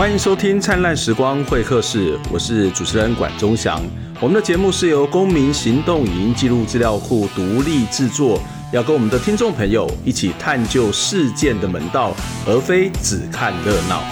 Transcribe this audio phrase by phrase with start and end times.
[0.00, 3.78] 欢迎收听《灿烂时光会客室》，我是主持人管中祥。
[4.18, 8.40] 我们的节目是由公民行动影音记录资料库独立制作，
[8.72, 12.14] 要跟我们的听众朋友一起探究事件的门道，
[12.46, 14.02] 而非只看热闹。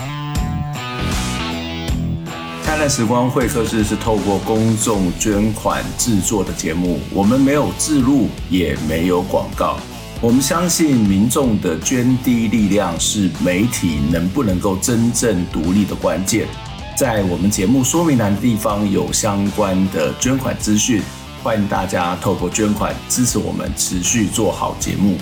[2.62, 9.78] 灿烂时光会客室是透过公众捐款制作的节目，我们没有置入，也没有广告。
[10.20, 16.48] 我们相信民众的捐滴力量是媒体能不能够真正独立的关键。
[16.96, 21.00] 在我们节目说明栏地方有相关的捐款资讯，
[21.40, 25.16] 欢迎大家透过捐款支持我们持续做好节目。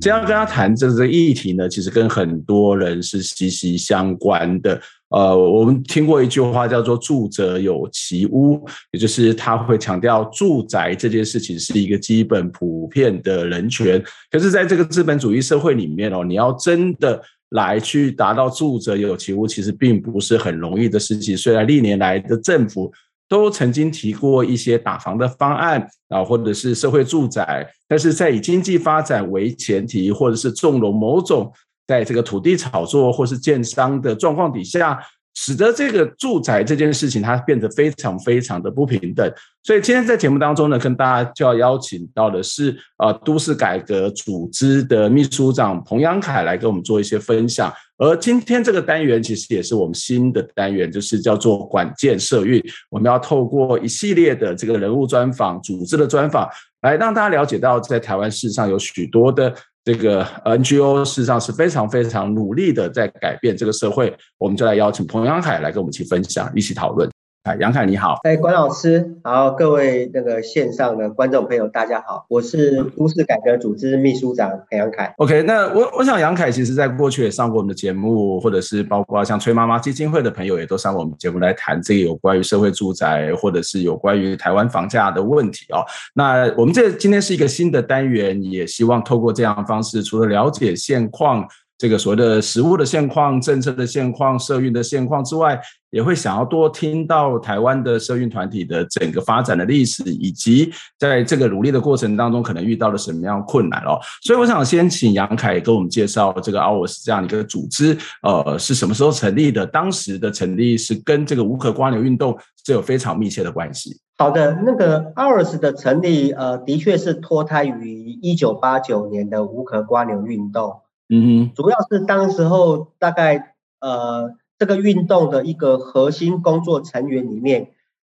[0.00, 4.82] 今天要跟大家谈这个议题呢，其实跟很多人是息息相关的。
[5.10, 8.62] 呃，我们听过一句话叫做“住者有其屋”，
[8.92, 14.02] 也就是他会强调住宅这件事情是一个基本普遍的人权。
[14.30, 17.18] 可是，在这个资本主义社会里面哦，你要真的
[17.50, 21.34] 来去达到“住者有其屋”，其实并不是很容易的事情。
[21.34, 22.92] 虽然历年来的政府
[23.30, 31.50] 都曾经提过一些打房的方案啊，或者是社会住宅，但是在以经济发展为前提，或者是纵容某种。
[31.88, 34.96] 在这个土地炒作或是建商的状况底下，
[35.34, 39.32] 使得这个住宅这件事情它变得非常非常的不平等。
[39.62, 47.72] 所以今天在节目当中呢，跟大家就要邀请到的是呃都市改革组织的秘书长彭阳凯来跟我们做一些分享。
[47.96, 52.62] 而今天这个单元其实也是我们新的单元，就是叫做管建社运。
[52.90, 56.48] 我们要透过一系列的这个人物专访、组织的专访，
[56.82, 59.54] 来让大家了解到在台湾事实上有许多的。
[59.84, 67.08] 这个 NGO 事实上是非常非常努力的在改变这个社会，我们就来邀请彭阳海来跟我们一起分享，一起讨论。
[67.48, 75.14] 哎，扬凯你好，哎，管老师然后，各位那个线上的观众朋友大家好，我是都市改革组织秘书长彭扬凯。
[75.16, 85.80] OK，那我我想杨凯其实在过去也上过我们的节目，或者是包括像崔妈妈基金会的朋友也都上过我们节目来谈这个有关于社会住宅，或者是有关于台湾房价的问题哦。
[86.12, 91.48] 那我们这今天是一个新的单元，也希望透过这样的方式，除了了解现况。
[91.78, 95.58] 这个所谓的实物的现况、政策的现况、社运的现况之外，
[95.90, 103.96] 也会想要多听到台湾的社运团体的整个发展的历史，以及在这个努力的过程当中可能遇到了什么样困难哦。
[104.22, 109.64] 所以我想先请杨凯跟我们介绍这个 OURS 这样一个组织，呃，是什么时候成立的？
[109.64, 114.00] 当时的成立是跟这个无壳蜗牛运动是有非常密切的关系。
[114.18, 120.80] 好的，那个 OURS 的成立，呃，的确是脱胎于一九八九年的无壳蜗牛运动。
[121.10, 127.70] 嗯哼，主要是当时候大概呃这个运动的一个核心工作成员里面，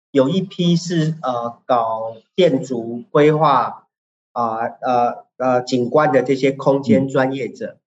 [0.09, 3.85] 有一批是呃搞建筑规划
[4.31, 7.77] 啊呃呃景观的这些空间专业者，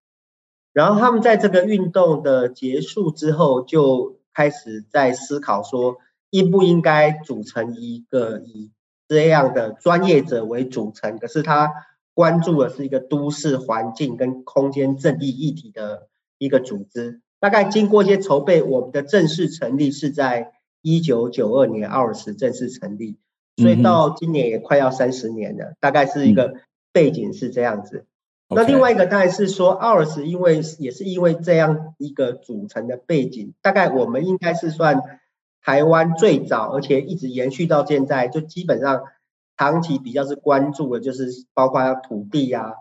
[0.73, 5.97] 然后他们在这个运动的结束之后，就开始在思考说，
[6.31, 8.71] 应不应该组成一个以
[9.09, 11.73] 这样的专业者为组成，可是他。
[12.21, 23.17] 关注的是一个都市环境跟空间正义议题的一个组织，大概经过一些筹备，我们的正式成立是在一九九二年，OURS 正式成立，
[23.57, 26.57] 所以到今年也快要三十年了，大概是一个
[26.93, 28.05] 背景是这样子。
[28.51, 35.01] 那另外一个当然是说，OURS 因为也是因为这样一个组成的背景，大概我们应该是算
[35.63, 39.05] 台湾最早，而且一直延续到现在，就基本上。
[39.61, 42.73] 长期比较是关注的，就是包括土地啊、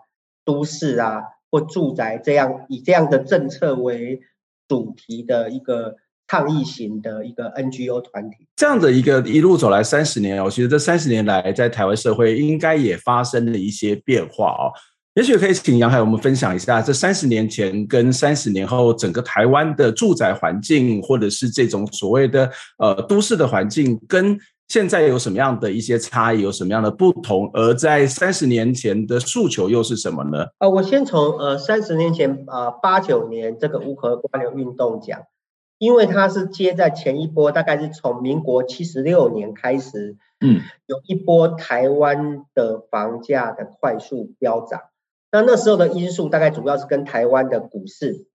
[0.46, 1.20] 都市啊
[1.50, 4.18] 或住宅这样以这样的政策为
[4.66, 5.96] 主题的一个
[6.26, 8.48] 抗议型的一个 NGO 团体。
[8.56, 14.72] 这样的一个一路走来三十年哦，其实这三十年来在台湾社会应该也发生了一些变化哦。
[15.16, 24.38] 也许可以请杨海我们分享一下，这三十年前跟三十年后整个台湾的住宅环境，或者是这种所谓的呃都市的环境跟。
[24.70, 27.50] 现在有什么样的一些差异，有什么样的不同？
[27.52, 30.46] 而在三十年前的诉求又是什么呢？
[30.58, 35.22] 呃，我先从呃三十年前呃八九年这个无壳蜗牛运动讲，
[35.78, 44.82] 因为它是接在前一波，大概是从民国七十六年开始，嗯，有一波台湾的房价的快速飙涨。
[45.32, 48.28] 那那时候的因素大概主要是跟台湾的股市，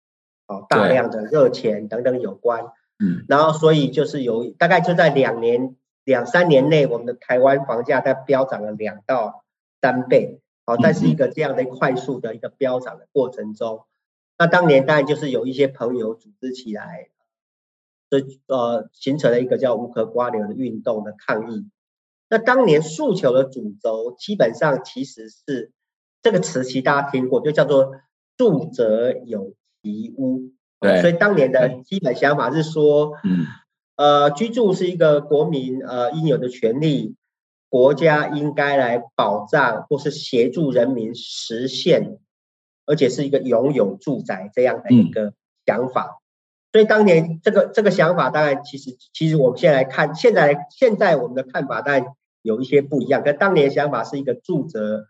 [0.46, 2.64] 哦，大量的热钱等等有关，
[3.02, 5.74] 嗯，然后所以就是有大概就在两年。
[6.06, 9.44] 两三年内，我们的台湾房价在飙涨了两到
[9.82, 13.84] 三倍，好，但是一个这样的快速的一个飙涨的过程中，
[14.38, 17.08] 那当年当然就是有一些朋友组织起来，
[18.08, 21.68] 这呃形成了一个叫无壳蜗牛的运动的抗议。
[22.28, 25.72] 那当年诉求的主轴基本上其实是
[26.22, 27.96] 这个词其实大家听过，就叫做
[28.36, 30.52] 住者有其屋。
[30.78, 33.46] 对，所以当年的基本想法是说，嗯，
[33.96, 37.16] 呃，居住是一个国民呃应有的权利，
[37.70, 42.18] 国家应该来保障或是协助人民实现，
[42.84, 45.32] 而且是一个拥有住宅这样的一个
[45.64, 46.20] 想法。
[46.20, 46.20] 嗯、
[46.72, 52.06] 所以当年这个这个想法，当然其实其实我们现在来看，现在现在我们的看法当然
[52.42, 55.06] 有一些不一样，跟当年的想法是一个住者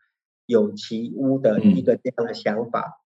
[0.47, 3.03] 有其屋的一个这样的想法。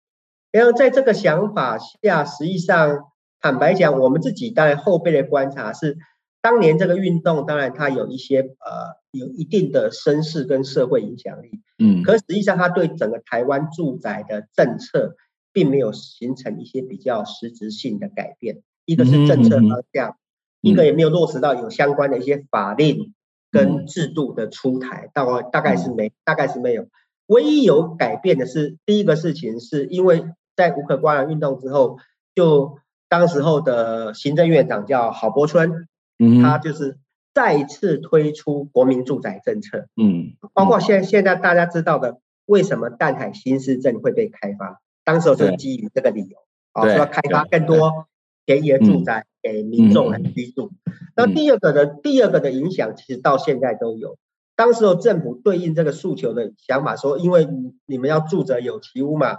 [0.52, 3.09] 然后在这个想法下，实际上
[3.40, 5.98] 坦白讲，我们自己当然后辈的观察是，
[6.42, 15.16] 当年这个运动当然它有一些呃有一定的声势跟社会影响力，嗯，可实际上它对整个台湾住宅的政策
[15.52, 18.62] 并没有形成一些比较实质性的改变。
[18.84, 20.16] 一个是政策方向，
[20.60, 23.14] 一个也没有落实到有相关的一些法令
[23.50, 26.86] 跟制度的出台，大大概是没大概是没有。
[27.26, 30.24] 唯一有改变的是第一个事情，是因为。
[30.56, 31.96] 在无壳蜗牛运动之后，
[32.34, 32.76] 就
[33.10, 36.96] 当时候的行政院长叫郝柏村，嗯，他就是
[37.34, 46.38] 再次推出国民住宅政策，嗯，包括现在现在大家知道的，为什么淡海新市镇会被开发，当时候就是基于这个理由，
[46.72, 48.06] 啊，说要开发更多
[48.46, 50.70] 便宜的住宅给民众来居住。
[51.16, 54.16] 那第二个的第二个的影响，其实到现在都有。
[54.54, 57.48] 当时候政府对应这个诉求的想法说，因为
[57.86, 59.38] 你们要住者有其屋嘛。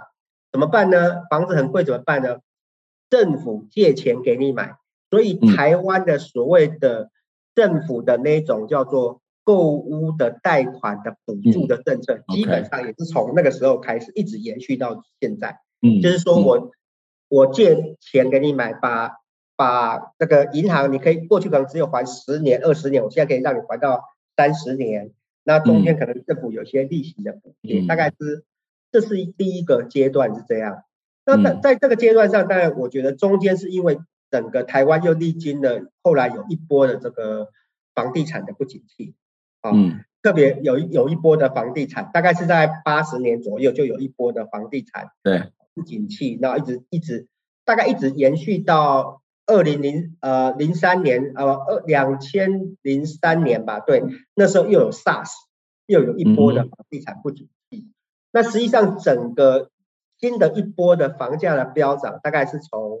[0.52, 1.22] 怎么办呢？
[1.30, 2.36] 房子很贵，怎么办呢？
[3.12, 4.76] 政府借钱给你买，
[5.10, 7.10] 所以台湾的所谓的
[7.54, 15.58] 政府的那种叫做购屋的贷款的补助的政策，基本上也是从那个时候开始，一直延续到现在。
[15.82, 16.70] 嗯，就是说我
[17.28, 19.18] 我借钱给你买，把
[19.56, 24.04] 把那个银行，你可以过去可能只有还十年、二十年，我现在可以让你还到
[24.38, 25.12] 三十年，
[25.44, 28.42] 那中间可能政府有些利息的补贴，大概是。
[28.90, 30.82] 这是第一个阶段是这样，
[31.24, 33.98] 那在在这个阶段上，当然我觉得中间是因为
[34.30, 37.48] 整个台湾又历经了后来有一波的这个
[37.94, 39.14] 房地产的不景气，
[39.60, 39.70] 啊，
[40.22, 45.52] 特别有有一波的房地产，大概是在八十年左右就有一波的房地产对。
[45.74, 47.28] 不景气，然后一直一直
[47.64, 54.04] 大概一直延续到二零零呃零三年呃二两千零三年吧，对，
[54.34, 55.30] 那时候又有 SARS，
[55.86, 57.90] 又有一波的房地产不景气。
[58.32, 59.70] 那实际上，整个
[60.22, 63.00] 新的一波的房价的飙涨，大概是从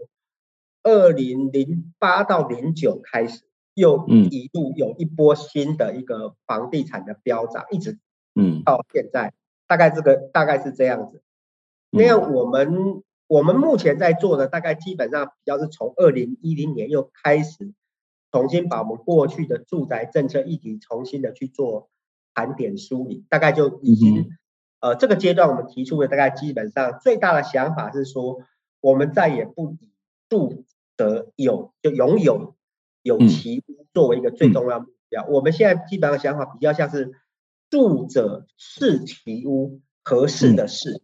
[0.82, 8.00] 二零零八到零九开始，又一路有一波新的一个房地产的飙涨，一直
[8.34, 9.34] 嗯到现在，
[9.68, 11.22] 大概这个大概是这样子。
[11.90, 17.72] 那样我们我们目前在做的，大概基本上比较是从二零一零年又开始
[18.32, 21.88] 重新把我们过去的住宅政策议题重新的去做
[22.34, 24.28] 盘点梳理，大概就已经。
[24.82, 28.40] 呃，这个阶段我们提出的大概基本上最大的想法是说，
[28.80, 29.90] 我们再也不以
[30.28, 30.64] 住
[30.96, 32.56] 者有就拥有
[33.02, 35.24] 有其屋作为一个最重要目标。
[35.28, 37.12] 我们现在基本上想法比较像是
[37.70, 41.00] 住者是其屋，合适的适，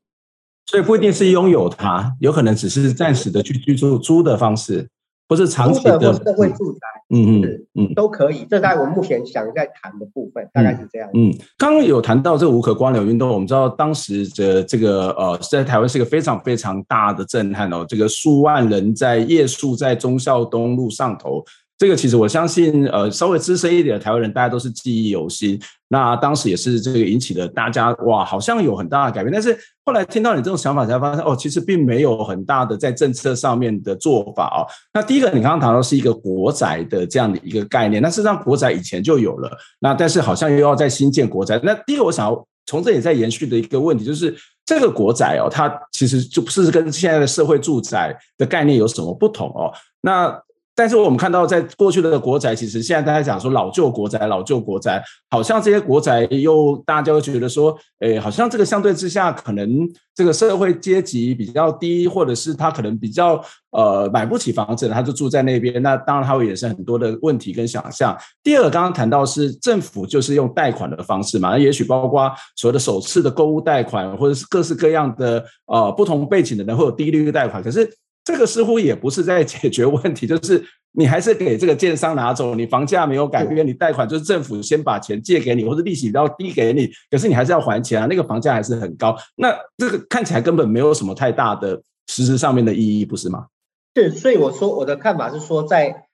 [0.67, 4.91] 所以不一定是拥有它，有可能只是暂时的去居住租的方式。
[5.29, 6.81] 不是长期的，或社会住宅，
[7.11, 8.47] 嗯嗯嗯，都可以。
[8.49, 11.09] 这在我目前想在谈的部分，大概是这样。
[11.13, 21.45] 嗯，刚刚有谈到这个无可光疗运动，我们知道当时的这个呃，在台湾是一个非常非常大的震撼哦，这个数万人在夜宿在忠孝东路上头。
[21.79, 25.59] 这个其实我相信，呃，稍微资深一点的台湾人，大家都是记忆犹新。
[25.91, 29.33] 那当时也是这个引起了大家哇，好像有很大的改变。
[29.33, 34.67] 但是后来听到你这种想法，才发现哦，其实并没有很大的在政策上面的做法哦。
[34.93, 41.61] 那第一个，你刚刚谈到是一个国宅的这样的一个概念，那事实上国宅以前就有了，那但是好像又要再新建国宅。
[41.63, 49.73] 那第一个，我想要从这里再延续的一个问题，就是这个国宅哦，它其实就不是跟现在的社会住宅的概念有什么不同哦？
[50.01, 50.39] 那
[50.79, 59.69] 但是我们看到，在过去的国宅，其实现在大家讲说老旧国宅，老旧国宅，好像这些国宅又大家会觉得说，诶，好像这个相对之下，可能
[60.15, 65.83] 这个社会阶级比较低，或者是他可能比较呃买不起房子，他就住在那边。
[65.83, 68.17] 那当然，他会衍生很多的问题跟想象。
[68.45, 77.91] 第二个，刚刚谈到是政府就是用贷款的方式嘛，那也许包括所谓的首次的购物贷款，或者是各式各样的呃不同背景的人会有低利率贷款，可是。
[78.29, 93.47] 这个似乎也不是在解决问题，就是你还是给这个建商拿走，你房价没有改变，你贷款就是政府先把钱借给你，或者利息比较低给你，可是你还是要还钱啊，那个房价还是很高，那这个看起来根本没有什么太大的实质上面的意义，不是吗？
[93.95, 96.09] 是，所以我说我的看法是说，在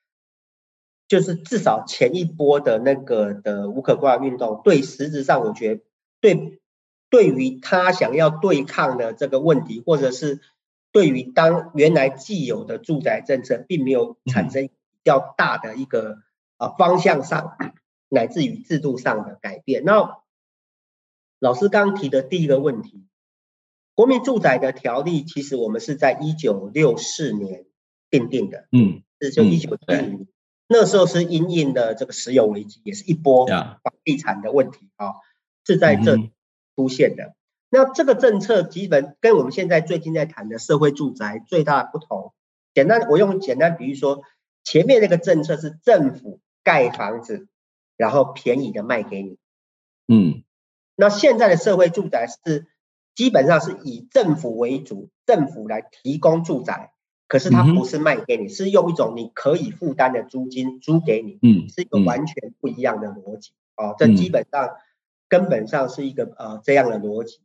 [1.08, 5.82] 就是至少前一波的那个的无壳蜗牛运动，对实质上我觉得
[6.20, 6.60] 对。
[7.10, 10.40] 对于他想要对抗的这个问题，或者是
[10.94, 14.72] 对于当原来既有的住宅政策，并没有产生比
[15.02, 16.18] 较大的一个
[16.56, 17.56] 啊方向上，
[18.08, 19.82] 乃至于制度上的改变。
[19.84, 20.22] 那
[21.40, 23.08] 老师刚提的第一个问题，
[23.96, 27.64] 国民住宅的条例，其实我们是在一九六四年
[28.08, 30.28] 订定的，嗯，是就一九七五年，
[30.68, 35.14] 那时候是因应的这个石油危机，也是一波房地产的问题啊，
[35.66, 36.16] 是在这
[36.76, 37.34] 出现的。
[37.74, 42.32] 那这个政策基本跟我们现在最近在谈的社会住宅最大的不同，
[42.72, 44.22] 简单我用简单比喻说，
[44.62, 47.48] 前面那个政策是政府盖房子，
[47.96, 49.38] 然后便宜的卖给你，
[50.06, 50.44] 嗯。
[50.94, 52.68] 那现在的社会住宅是
[53.16, 56.92] 基本上是以政府为主，政府来提供住宅，
[57.26, 63.96] 可是它不是卖给你，是用一种你可以负担的租金租给你，嗯，是一个完全不一样的逻辑哦。
[63.98, 64.76] 这基本上
[65.28, 67.40] 根本上是一个呃这样的逻辑。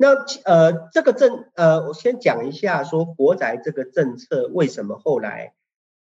[0.00, 0.14] 那
[0.44, 5.52] 呃这个政呃我先讲一下说国宅这个政策为什么后来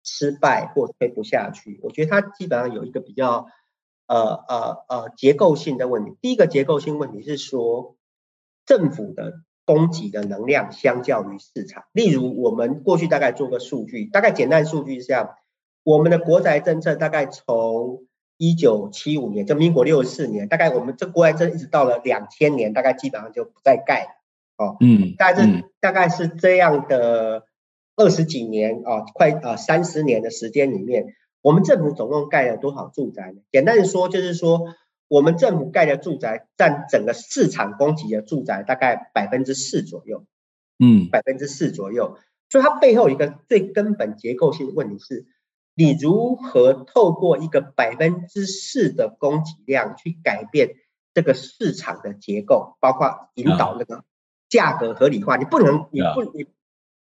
[0.03, 1.79] 失败或推不下去？
[1.83, 3.47] 我觉得它基本上有一个比较。
[4.05, 6.17] 呃呃呃，结构性的问题。
[6.21, 7.95] 第一个结构性问题是说，
[8.65, 9.31] 政府的
[9.63, 11.85] 供给的能量相较于市场。
[11.93, 15.35] 例如，我们过去大概做个数据，大概简单数据是这样：
[15.83, 18.05] 我们的国宅政策大概从
[18.37, 24.09] 一九七五年，就民国六十四年，大概我们这国宅政策一直到了两千年，大概基本上就不再盖了。
[24.57, 27.45] 哦，嗯，大概是、嗯、大概是这样的
[27.95, 31.15] 二十几年啊、哦，快呃三十年的时间里面。
[31.41, 33.41] 我们政府总共盖了多少住宅呢？
[33.51, 34.73] 简单的说，就是说
[35.09, 40.23] 我们政府盖的住宅占整个市场供给的住宅大概百分之四左右，
[40.79, 42.17] 嗯，百分之四左右。
[42.49, 45.25] 所以它背后一个最根本结构性的问题是，
[45.75, 50.75] 你如何透过一个百分之四的供给量去改变
[51.13, 54.03] 这个市场的结构，包括引导那个
[54.49, 56.45] 价格合理化，你不能，你不，你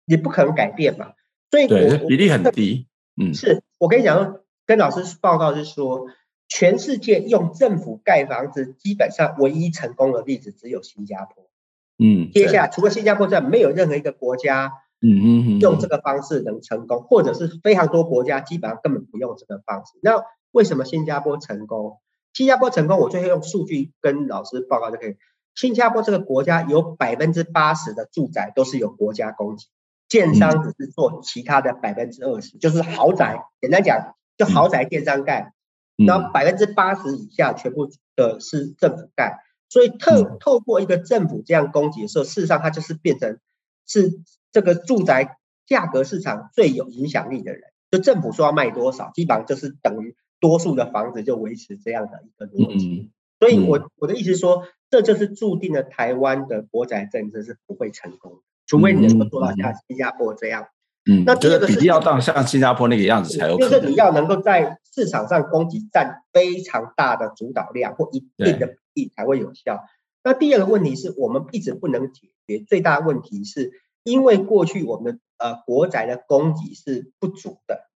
[0.06, 1.12] 你不可能改变嘛？
[1.50, 2.86] 所以对，比例很低。
[3.20, 6.06] 嗯，是我跟你讲，跟老师报告是说，
[6.48, 11.50] 全世界用政府盖房子，基本上唯一成功的例子只有新加坡。
[11.98, 14.72] 嗯，接下来除了新加坡之外，没有任何一个国家，
[15.02, 19.98] 嗯嗯用这个方式能成功，或者是非常多国家基本上根本不用这个方式。
[20.02, 21.98] 那为什么新加坡成功？
[22.32, 25.16] 新加坡成功，我最后用数据跟老师报告就可以。
[25.54, 29.64] 新加坡这个国家有百分之八十的住宅都是由国家供给。
[30.08, 33.44] 建商只是做其他的百分之二十，就是豪宅。
[33.60, 35.54] 简单讲，就豪宅建商盖，
[35.96, 39.38] 然后百分之八十以下全部的是政府盖。
[39.70, 43.38] 所以透透过一个政府这样供给的时候，事实上它就是变成
[43.86, 44.20] 是
[44.52, 47.62] 这个住宅价格市场最有影响力的人。
[47.90, 53.10] 就政府说要卖多少，基本上就是等于多数的房子就维持这样的一个逻辑。
[53.38, 58.38] 所以我我的意思是说，这就是注定了台湾的国宅政策是不会成功的。
[58.66, 60.68] 除非你能够做到像新加坡这样，
[61.10, 69.84] 嗯，那这个比例要到像新加坡那个样子才有可能，就是你要能够在市场上供给占非常大的主导量或一定的比例才会有效。
[70.22, 73.72] 那第二个问题是我们一直不能解决，最大的问题是
[74.04, 77.88] 因为过去我们的呃国宅的供给是不足的，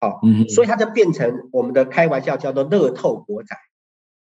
[0.00, 3.56] 好，嗯，所以它就变成我们的开玩笑叫做乐透国宅，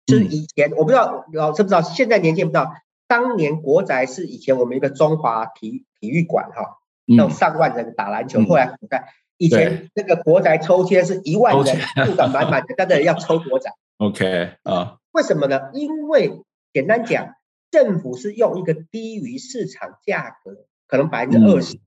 [0.05, 2.73] 就是以前我不知道老师不知道，现在年轻人不知道。
[3.09, 8.43] 当年国宅是以前我们一个中华体体育馆哈，那种上万人打篮球。
[8.43, 13.71] 后来国宅以前那个国宅抽签是一万人，不敢满满的，但是要抽国宅。
[13.95, 14.97] OK 啊？
[15.13, 15.69] 为什么呢？
[15.71, 16.41] 因为
[16.73, 17.35] 简单讲，
[17.71, 21.77] 政府是用一个低于市场价格，可能百分之二十，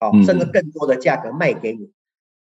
[0.00, 1.92] 哦，甚至更多的价格卖给你。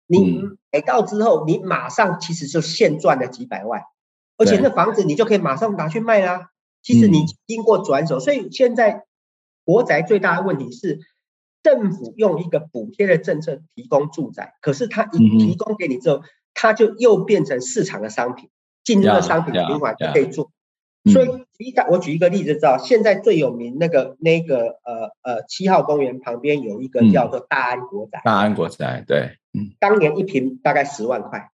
[0.05, 0.41] 你
[0.71, 3.83] 买到之后，你马上其实就现赚了几百万，
[4.37, 6.49] 而且那房子你就可以马上拿去卖啦。
[6.81, 9.05] 其实你经过转手，所以现在
[9.63, 10.99] 国宅最大的问题是，
[11.63, 16.21] 政府用一个补贴的政策提供住宅，可是它一提供给你之后，
[16.53, 18.49] 它就又变成市场的商品，
[18.83, 20.51] 进入的商品循环就可以做。
[21.11, 31.49] 所以举个我举一个例子，知道现在最有名那个那个呃呃七号公园旁边有一个叫做大安国宅，大安国宅对，嗯，当年一平大概十万块，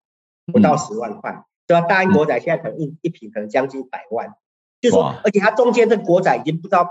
[0.46, 1.86] 不到十万块，对吧？
[1.86, 4.34] 大安国宅现在可能一一平可能将近百万。
[4.80, 6.88] 就是说，而且它中间这国宅已经不知道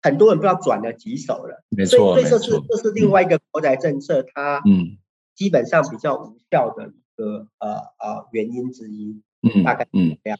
[0.00, 4.98] 很多人不知道转了几手了，没错，所以这是这是另外一个国宅政策，它嗯。
[5.34, 10.16] 基本上比较无效的一个呃呃原因之一，嗯，大概嗯。
[10.24, 10.38] 这样。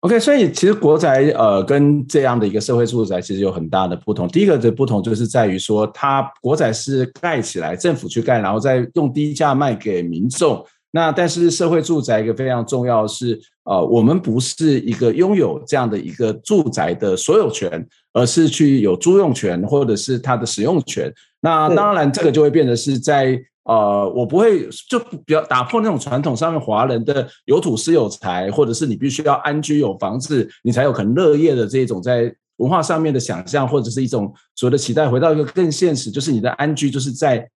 [0.00, 4.28] OK，所以其实国宅呃跟这样的一个社会住宅其实有很大的不同。
[4.28, 10.64] 第一个的不同就是在于说，它国宅是盖起来，政府去盖，然后再用低价卖给民众。
[10.92, 21.12] 那但是社会住宅一个非常重要的是，呃，我们不是一个拥有这样的一个住宅的所有权，而是去有租用权或者是它的使用权。
[21.40, 37.50] 那当然，这个就会变得是在呃，我不会就比较打破那种传统上面华人的有土是有财，或者是你必须要安居有房子，你才有可能乐业的这种在文化上面的想象，或者是一种所谓的期待，回到一个更现实，就是你的安居就是在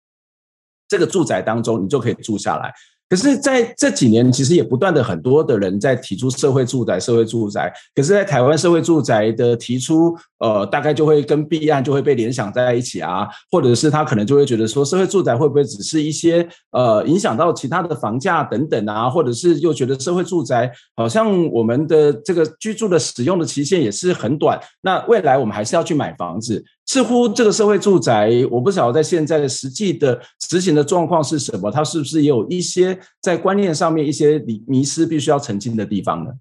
[0.88, 2.74] 这个住宅当中，你就可以住下来。
[3.10, 7.72] 可是，在这几年，其实也不断的很多的人在提出社会住宅、社会住宅。
[7.92, 26.64] 可是，在台湾社会住宅的提出，呃，大概就会跟弊案就会被联想在一起啊，或者是他可能就会觉得说，社会住宅会不会只是一些呃影响到其他的房价等等啊，或者是又觉得社会住宅好像我们的这个居住的使用的期限也是很短，那未来我们还是要去买房子。
[26.90, 36.32] 似乎这个社会住宅，我不晓得在现在的实际的执行的状况是什么，它是不是也有一些在观念上面一些迷迷思必须要澄清的地方呢？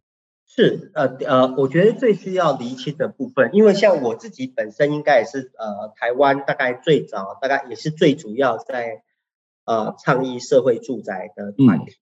[0.47, 9.03] 是，呃呃，我觉得最需要厘清的部分，因为像我自己本身应该也是呃台湾大概最早，大概也是最主要在
[9.65, 11.91] 呃倡议社会住宅的团体。
[11.91, 12.01] 嗯、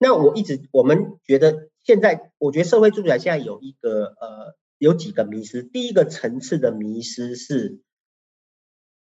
[0.00, 4.54] 那我一直我们觉得现在，我觉得社会住宅现在有一个呃。
[4.84, 7.80] 有几个迷失，第一个层次的迷失是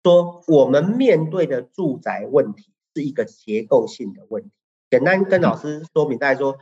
[0.03, 4.51] 说，我们面对的住宅问题是一个结构性的问题。
[4.89, 6.57] 简单跟老师说明，大家说，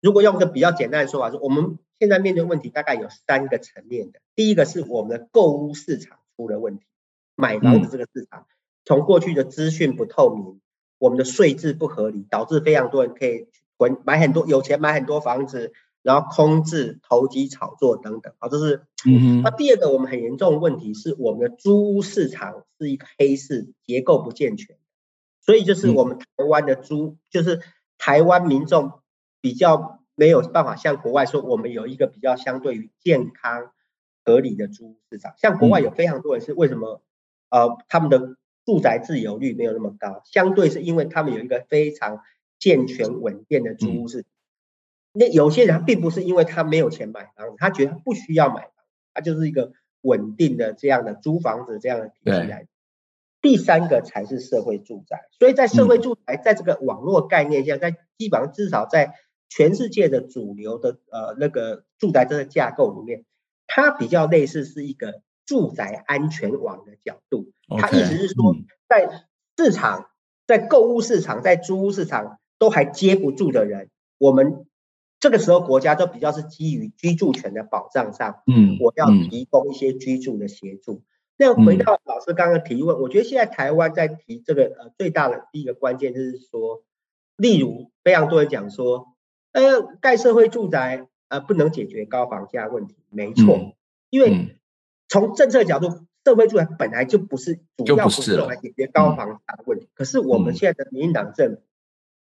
[0.00, 4.20] 如果用个比较简单的说法，说我们现在面对问题大概有三个层面的。
[4.34, 6.86] 第一个是我们的购物市场出了问题，
[7.34, 8.46] 买房子这个市场
[8.86, 10.58] 从过去的资讯不透明，
[10.96, 13.46] 我们的税制不合理，导致非常多人可以
[14.06, 15.74] 买很多有钱买很多房子。
[16.04, 18.82] 然后空置、投机炒作等等，好，这是。
[19.06, 19.42] 嗯哼。
[19.42, 24.76] 那第二个我们很严重的问题是，我们的租屋市场是一个黑市，结构不健全，
[25.40, 27.62] 所以就是我们台湾的租，就是
[27.96, 28.92] 台湾民众
[29.40, 33.72] 比较没有办法像国外说，我们有一个比较相对于健康
[34.26, 35.32] 合理的租屋市场。
[35.38, 37.02] 像国外有非常多人是为什么？
[37.48, 42.20] 呃，他们的住宅自有率没有那么高，相对是因为他们有一个非常
[42.58, 44.30] 健全稳定的租屋市场。
[45.16, 48.72] 那有些人并不是因为他没有钱买房子，他觉得他不需要买房，
[49.14, 52.66] 他就是一个稳定的这样的租房子这样的体系来。
[53.40, 59.14] 第三个才是社会住宅，所以在社会住宅在这个网络概念下，在基本上至少在
[59.48, 63.24] 全世界的主流的呃那个住宅这个架构里面，
[63.68, 67.52] 它比较类似是一个住宅安全网的角度。
[67.68, 68.56] 它意思是说，
[68.88, 70.10] 在市场、
[70.44, 74.66] 在购物市场、在租屋市场都还接不住的人，我们。
[75.24, 81.00] 这个时候，国家都比较是基于居住权的保障上，嗯，我要提供一些居住的协助。
[81.38, 86.82] 那回到老师刚刚提问，我觉得现在台湾在提这个呃最大的第一个关键就是说，
[87.38, 89.14] 例如非常多人讲说，
[89.52, 93.72] 呃，盖社会住宅呃不能解决高房价问题，没错，
[94.10, 94.58] 因为
[95.08, 99.88] 从政策角度，社会住宅本来就不是主要不是用来解决高房价的问题。
[99.94, 101.62] 可是我们现在的民进党政府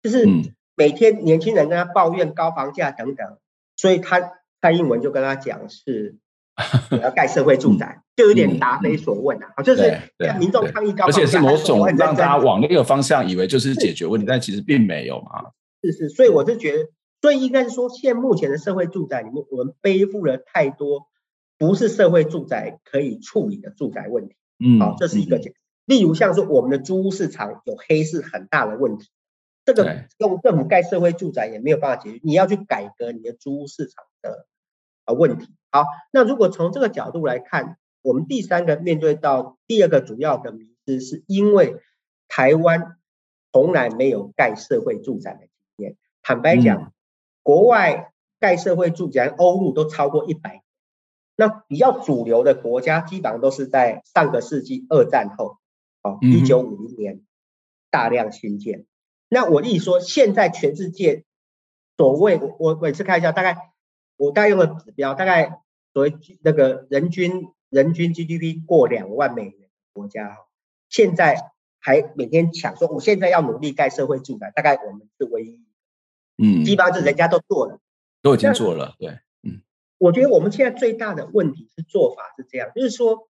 [0.01, 0.29] 就是。
[0.77, 3.39] 每天年轻人跟他抱怨高房价等等，
[3.77, 6.17] 所以他蔡英文就跟他讲是
[6.91, 9.99] 我要盖社会住宅，就有点答非所问啊，好，就是
[10.39, 15.51] 民众抗议高房价，而且是某种让大家往那个方向以为就是解决问题，但其实并没有嘛。
[15.83, 16.89] 是是，所以我是觉得，
[17.21, 21.09] 所以应该是说，现目前的社会住宅里面，我们背负了太多
[21.59, 24.37] 不是社会住宅可以处理的住宅问题。
[24.65, 25.55] 嗯，好，这是一个点。
[25.85, 29.09] 例如像说我们的租屋市场有黑市很大的问题。
[29.65, 34.47] 这个用政府盖社会住宅也没有办法解决，你要去改革你的租屋市场的
[35.07, 35.49] 呃问题。
[35.71, 41.77] 好，那如果从这个角度来看，我们第三个面对到第二个主要的迷失，是因为
[42.29, 42.99] 台湾
[43.53, 45.97] 从来没有盖社会住宅的经验。
[46.23, 46.93] 坦白讲，嗯、
[47.43, 50.63] 国外盖社会住宅欧陆都超过一百年，
[51.37, 55.57] 那比较主流的国家基本上都是在上个世纪二战后，
[56.03, 57.23] 哦，一九五零年
[57.91, 58.85] 大量新建。
[59.35, 61.25] 那我意思说，现在全世界
[61.97, 63.73] 所谓我我每次看一下，大概
[64.17, 65.61] 我大概用的指标，大概
[65.93, 70.39] 所谓那个人均人均 GDP 过两万美元的国家，
[70.89, 75.61] 现在还每天抢说，我现在要努力盖社会住宅，大概我们是唯一，
[76.39, 77.81] 嗯，基本上是人家都做了，
[78.23, 79.63] 都已经做了，对，嗯，
[79.99, 83.29] 我觉得我们现在最大的问题是做法是这样，就是说，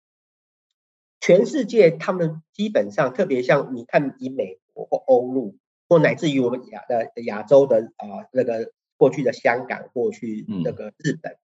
[1.21, 5.57] 全世界他们基本上，特别像你看以美国或欧陆。
[5.93, 11.37] 或乃至于我们亚的亚洲的啊那个过去的香港，过去那个日本，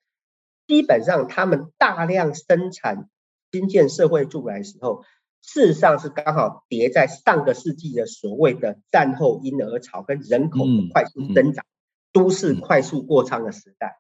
[0.67, 3.11] 基本上他们大量生产
[3.53, 5.05] 新建社会住宅的时候，
[5.43, 11.67] 事实上是刚好叠在上个世纪的所谓的战后婴儿潮跟人口的快速增长、
[12.11, 13.99] 都市快速过仓的时代。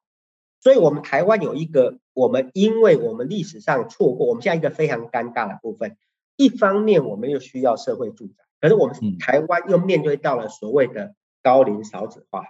[0.61, 5.99] 所以，我们台湾有一个，我们因为我们历史上错过，我们现在一个非常尴尬的部分。
[6.37, 12.47] 一方面，我们又需要社会住宅，可是我们台湾又面对到了所谓的高龄少子化，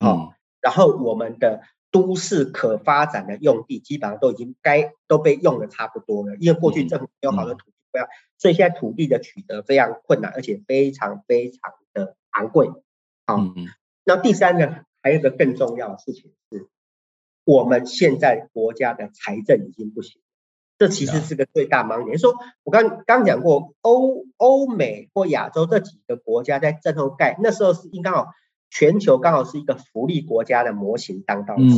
[0.00, 12.68] 好，然后我们的都市可发展的用地基本上都已经该都被用的差不多了，因为过去政府没有好的土地不要，所以现在土地的取得非常困难，而且非常非常的昂贵。
[13.26, 13.38] 好，
[14.04, 16.68] 那第三呢还有一个更重要的事情是。
[17.44, 20.22] 我们现在国家的财政已经不行，
[20.82, 22.18] 这其实是个最大盲点。
[22.18, 28.26] 说，我刚刚讲过，欧欧美或亚洲这几个国家在战后盖，那时候是应该好，
[28.68, 31.70] 全球刚好是一个福利国家的模型当道，嗯，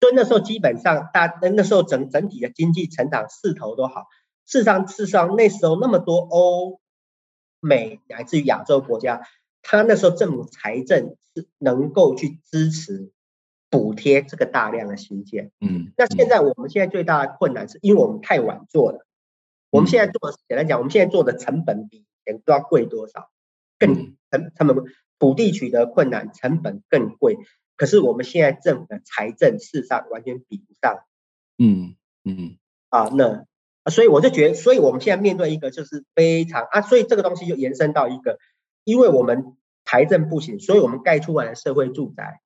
[0.00, 4.06] 所以那时候基本上大那时候整整体的经济成长势头都好。
[4.46, 6.80] 事实上，事实上那时候那么多欧
[7.60, 9.20] 美乃至于亚洲国家，
[9.60, 13.12] 他那时候政府财政是能够去支持。
[13.74, 19.04] 补贴这个大量的新建，嗯，那现在我们现在最大的困难是因为我们太晚做了。
[19.70, 23.30] 我们现在做的简单讲，我们现在做的成本比以前都要贵多少？
[23.76, 24.76] 更成成本
[25.18, 27.36] 土地取得困难，成本更贵。
[27.74, 31.02] 可是我们现在政府的财政事实上完全比不上，
[31.58, 32.56] 嗯嗯
[32.88, 33.44] 啊，那
[33.90, 38.38] 所以我就觉得，所以我们现在面对一个就是非常啊，所以这个东西就延伸到一个，
[38.84, 42.40] 因为我们财政不行，所以我们盖出来的社会住宅。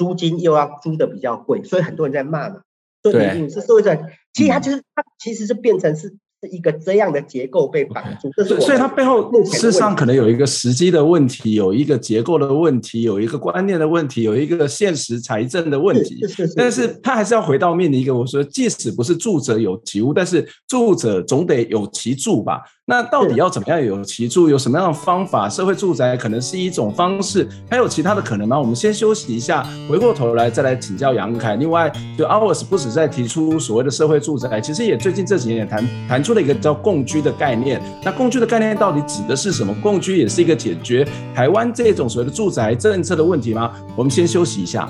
[0.00, 2.62] 租金又要租的比较贵，所以很多人在骂嘛。
[3.02, 6.16] 对，是社会在，其实它就是它其实是变成是。
[6.42, 16.18] 是一个这样的结构被绑住，所以所以它背后事实上可能有一个时机的问题，有一个结构的问题，有一个观念的问题，有一个现实财政的问题。
[16.22, 22.62] 是是是是，但是它还是要回到面临一个，我说即使不是住者有其屋，但是住者总得有其住吧？
[22.86, 24.48] 那到底要怎么样有其住？
[24.48, 25.46] 有什么样的方法？
[25.46, 28.58] 社会住宅可能是一种方式，还有其他的可能吗？
[28.58, 31.54] 我们先休息一下，回过头来再来请教杨凯。
[31.56, 36.29] 另外，就 OURS 不止在提出所谓的社会住宅，其实也最近这几年也谈谈出。
[36.30, 39.74] 出了一个叫共居的概念，那共居的概念到底指的是什么？
[39.82, 43.72] 共居也是一个解决台湾这种所谓的住宅政策的问题吗？
[43.96, 44.88] 我们先休息一下。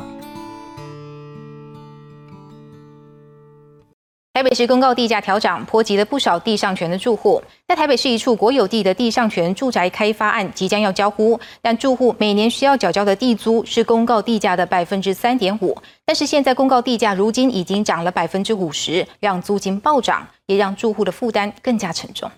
[4.41, 7.43] 台北市公告地价调涨，波及了不少地上权的住户。
[7.69, 15.77] 在台北市一处国有地的地上权住宅开发案即将要交屋，但住户每年需要缴交的地租是公告地价的百分之三点五。
[16.07, 22.31] 但是现在公告地价如今已经涨了百分之五十，让租金暴涨，也让住户的负担更加沉重。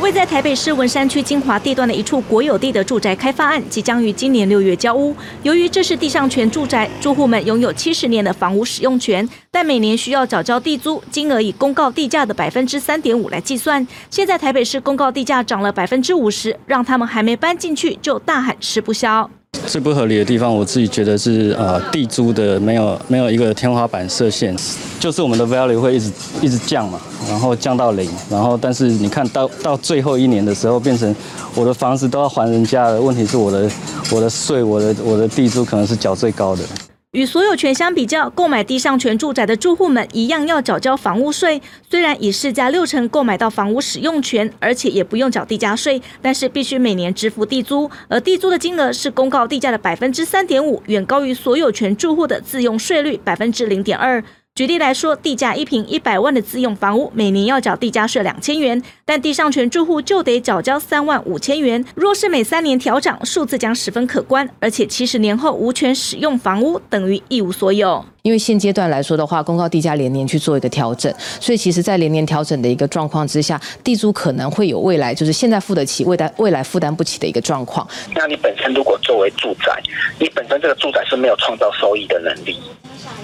[0.00, 5.14] 位在台北市文山区金华地段的一处国有地的住宅开发案，即将于今年六月交屋。
[5.42, 13.84] 由于这是地上权住宅，住户们拥有七十年的房屋使用权，但每年需要缴交地租，金额以公告地价的百分之三点五来计算。
[14.08, 19.28] 现在台北市公告地价涨了百分之五十，让他们还没搬进去就大喊吃不消。
[19.66, 24.56] 最不合理的地方，我自己觉得是呃地租的没有没有一个天花板设限，
[24.98, 31.14] 就是我们的 value 会一直一直降嘛，然后降到零，然后但是你看到到最后一年的时候，变成
[31.54, 33.70] 我的房子都要还人家的，问题是我的
[34.10, 36.62] 我的税我的我的地租可能是缴最高的。
[37.18, 41.60] 与所有权相比较，购买地上权住宅的住户们一样要缴交房屋税。
[41.90, 54.22] 虽然以市价六成购买到房屋使用权，而且也不用缴地价税，但是必须每年支付地租，而地租的金额是公告地价的百分之三点五，远高于所有权住户的自用税率百分之零点二。
[54.58, 61.84] 举例来说，地价一平一百万的自用房屋，每年要缴地价税两千元，但地上权住户就得缴交三万五千元。
[61.94, 68.04] 若是每三年调涨，数字将十分可观，而且七十年后无权使用房屋，等于一无所有。
[68.22, 77.86] 因为现阶段来说的话，公告地价连年去做一个调整，所以其实，在连年调整的一个状况之下，地租可能会有未来就是现在付得起，未来未来负担不起的一个状况。
[78.12, 79.80] 那你本身如果作为住宅，
[80.18, 82.58] 你本身这个住宅是没有创造收益的能力。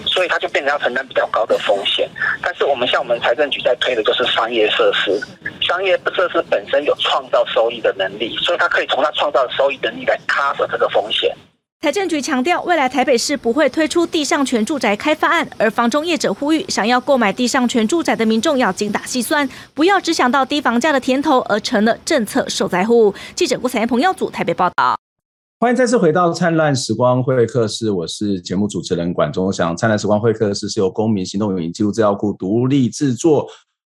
[0.07, 2.09] 所以它就变成要承担比较高的风险，
[2.43, 5.21] 但是我们像我们财政局在推的就是商业设施，
[5.61, 11.35] 商业设施本身有创造收益的能力，所以它可以从它创造的收益能力来 cover 这个风险。
[11.83, 23.15] 财政局强调，未来台北市不会推出地上权住宅开发案，而房中业者呼吁，想要购买地上权住宅的民众要精打细算，不要只想到低房价的甜头而成了政策受灾户。
[23.35, 25.04] 记者郭采嫣、彭耀祖台北报道。
[25.65, 29.75] 欢迎再次回到灿烂时光会客室，我是节目主持人管中祥。
[29.75, 33.49] 灿烂时光会客室是由公民行动影音记录资料库独立制作，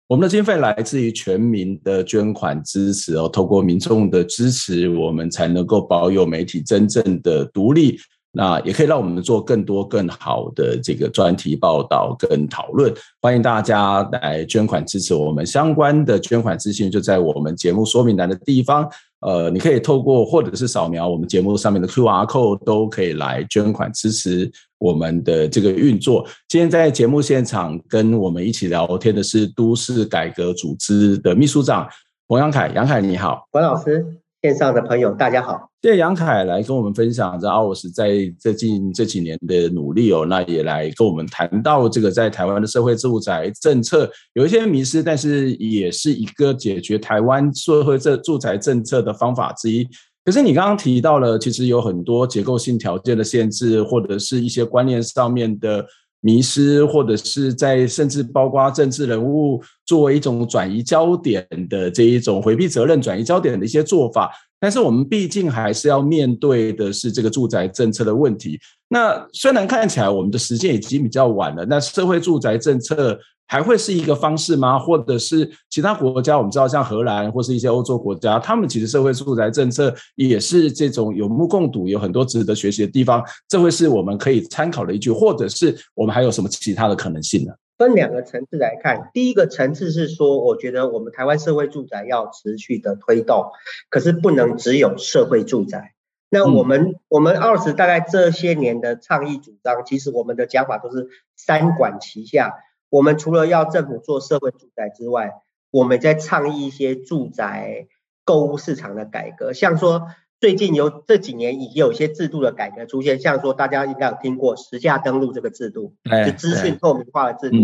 [0.08, 3.30] 我们的经费来自于全民的捐款支持哦。
[3.30, 8.00] 透过民众的支持，我们才能够保有媒体真正的独立。
[8.32, 12.92] 那也可以让我们做更多更好的这个专题报道跟讨论。
[13.22, 18.90] 欢迎大家来捐款支持我们，相关的捐款资讯就在我们节目说明栏的地方。
[19.22, 26.26] 呃，你可以透过或者是扫描我们节目上面的 QR code，都可以来捐款支持我们的这个运作。
[26.48, 31.88] 今天在节目现场跟我们一起聊天的是都市改革组织的秘书长
[32.28, 34.06] 冯扬凯，杨凯你好，关老师。
[34.42, 35.70] 线上的朋友，大家好。
[35.82, 49.86] 谢谢杨凯来跟我们分享这 OURS 在最近这几年的努力哦，那也来跟我们谈到这个在台湾的社会住宅政策有一些迷失，但是也是一个解决台湾社会这住宅政策的方法之一。
[50.24, 55.86] 可是你刚刚提到了，其实有很多结构性条件的限制，或者是一些观念上面的。
[56.22, 68.60] 迷失，或者是在甚至包括政治人物作为一种转移焦点的这一种回避责任、转移焦点的一些做法，但是我们毕竟还是要面对的是这个住宅政策的问题。
[68.90, 73.20] 那虽然看起来我们的时间已经比较晚了，那社会住宅政策。
[73.50, 74.78] 还会是一个方式吗？
[74.78, 76.38] 或者是其他国家？
[76.38, 83.24] 我们知道，像荷兰或是一些欧洲国家，他们其实社会住宅政策也是这种有目共睹，有很多值得学习的地方。
[83.48, 87.52] 这会是我们可以参考的一句，或者是我们还有什么其他的可能性呢？
[87.80, 93.46] 分两个层次来看，第一个层次是说，我觉得我们台湾社会住宅要持续的推动，
[93.90, 95.94] 可是不能只有社会住宅。
[96.30, 102.54] 那我们、嗯、我们 OURS 大概这些年的倡议主张，其实我们的讲法都是三管齐下。
[102.90, 105.34] 我们除了要政府做社会住宅之外，
[105.72, 107.88] 我们在倡议一些住宅
[108.26, 110.08] 购物市场的改革，像说
[110.40, 115.94] 最近有这几年已经有一些制度的改革出现，像说大家应该有听过实价登录这个制度，
[116.26, 117.58] 就资讯透明化的制度，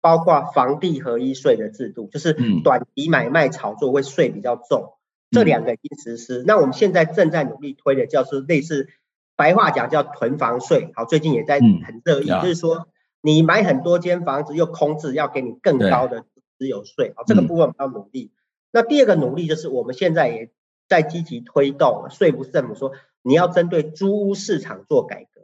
[0.00, 4.94] 包括房地合一税的制度，就是短期买卖炒作会税比较重，
[5.30, 6.42] 这两个已经实施。
[6.46, 8.88] 那我们现在正在努力推的叫是类似
[9.36, 12.86] 白话讲叫囤房税，好，最近也在很热议，就是说。
[13.22, 16.26] 你买很多间房子又空置，要给你更高的
[16.58, 18.32] 持有税啊，这个部分我们要努力。
[18.72, 20.50] 那第二个努力就是我们现在也
[20.88, 25.42] 在积极推动税务政府说，你要针对租屋市场做改革。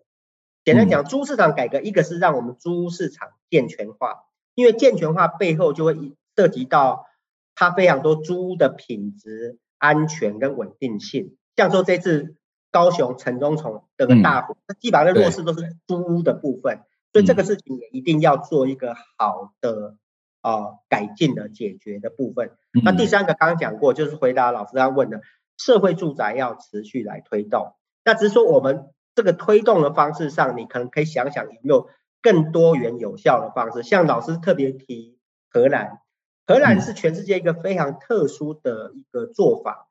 [0.64, 5.96] 简单讲，租市场改革，一个是让我们租屋市场健全化，因为健全化背后就会
[6.36, 7.06] 涉及到
[7.54, 11.36] 它非常多租屋的品质、安全跟稳定性。
[11.56, 12.34] 像说这次
[12.70, 16.80] 高雄城中城这个大火，那基本上的弱势都是租屋的部分。
[17.18, 19.96] 所以这个事情也一定要做一个好的
[20.40, 22.52] 啊、呃、改进的解决的部分。
[22.84, 25.20] 那第三个刚刚讲过，就是回答老师刚问的，
[25.56, 27.74] 社会住宅要持续来推动。
[28.04, 31.88] 那只是说我们这个推动的方式上，你可能可以想想有没有
[32.22, 33.82] 更多元有效的方式。
[33.82, 35.18] 像老师特别提
[35.50, 35.98] 荷兰，
[36.46, 39.88] 荷兰是全世界一个非常特殊的一个做法。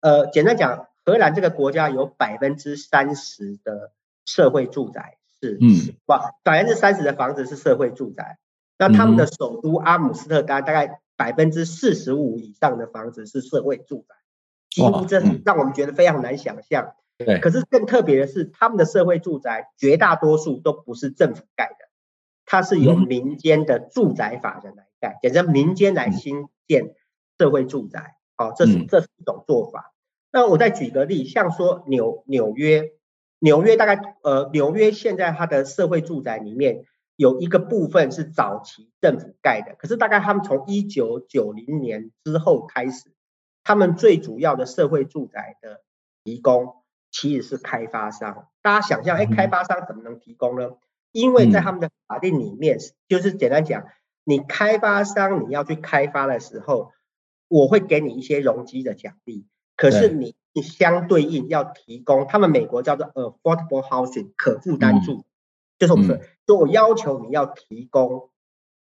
[0.00, 3.92] 呃，简单讲，荷兰这个国家有百分之三十的
[4.24, 5.18] 社会住宅。
[5.44, 5.94] 是，嗯，
[6.42, 8.38] 百分之三十的房子是社会住宅，
[8.78, 14.14] 那他们的首都阿姆斯特丹大概百分之四十五以上的房子是社会住宅，
[14.70, 16.94] 几乎这让我们觉得非常难想象。
[17.18, 21.90] 对，可是更特别的是，他们的社会住宅绝大多数都不是政府盖的，
[22.46, 26.94] 它是由民间的住宅法人来盖，简称民间来新建
[27.38, 28.16] 社会住宅。
[28.34, 29.92] 好，这是这是一种做法。
[30.32, 32.92] 那我再举个例，像说纽纽约。
[33.44, 43.12] 纽约大概呃，纽约现在它的社会住宅里面有一个部分是早期政府盖的，可是大概他们从一九九零年之后开始，
[43.62, 45.82] 他们最主要的社会住宅的
[46.24, 46.76] 提供
[47.10, 48.48] 其实是开发商。
[48.62, 50.70] 大家想象，哎，开发商怎么能提供呢？
[51.12, 52.78] 因为在他们的法定里面，
[53.08, 53.84] 就是简单讲，
[54.24, 56.92] 你开发商你要去开发的时候，
[57.48, 60.34] 我会给你一些容积的奖励，可是你。
[60.54, 65.24] 你相对应要提供，他们美国叫做 affordable housing 可负担住，嗯、
[65.80, 68.30] 就是我们说，就我要求你要提供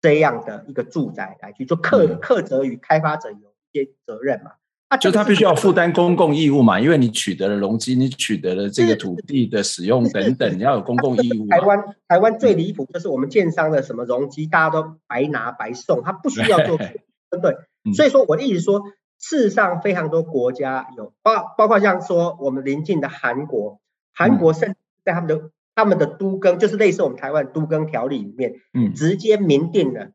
[0.00, 4.52] 这样的一个住宅来去做，客客责与开发者有一些责任嘛。
[4.88, 11.46] 啊，就他必须要负担公共义务嘛，因为你取得了容积，你取得了这个土地的使用等等，你 要有公共义务。
[11.48, 17.54] 台湾台湾最离谱就是我们建商的什么容积，大家都白拿白送，他不需要做， 对不对？
[17.94, 18.84] 所以说我的意思说。
[19.18, 23.80] 事实上，非常多国家有包包括像说我们邻近的韩国，
[24.14, 30.12] 韩国甚至在他们的、嗯、他们的都更，就是类似我们台湾都更条例里面，嗯，直接明定了，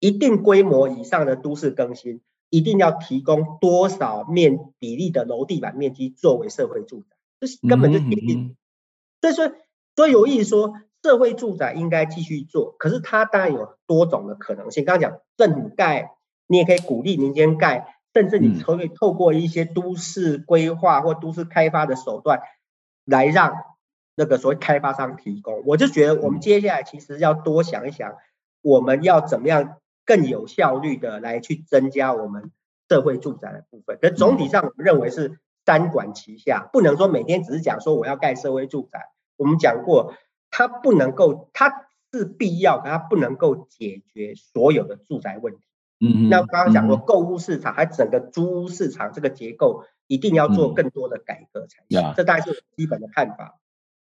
[0.00, 8.40] 一定规模以上的都市更新，一定要提供多少面比例的楼地板面积作为社会住宅，这是根本就铁定。
[8.40, 8.56] 嗯嗯、
[9.20, 9.56] 所以说，
[9.94, 14.86] 所以有意思说，社会住宅应该继续做，可是它当然有多种的可能性。
[14.86, 16.12] 刚刚讲政府盖，
[16.46, 17.98] 你也可以鼓励民间盖。
[18.14, 22.40] 甚至你可以透过一些都市规划或都市开发的手段，
[23.04, 23.54] 来让
[24.14, 25.62] 那个所谓开发商提供。
[25.64, 28.14] 我就觉得我们接下来其实要多想一想，
[28.60, 32.50] 我们要怎么样更有效率的来去增加我们
[32.88, 33.98] 社会住宅的部分。
[34.00, 39.00] 可总体上，我们认为是三管齐下，不能说每天只是讲说我要盖社会住宅。
[39.36, 40.14] 我们讲过，
[40.50, 45.62] 它不能够，它是必要，可它不能够解决所有的住宅问题。
[46.02, 52.04] 嗯，那刚刚讲过，购物市场还整个租屋市场这个结构，一定要做更多的改革才行。
[52.04, 53.58] 嗯、这大概是基本的看法。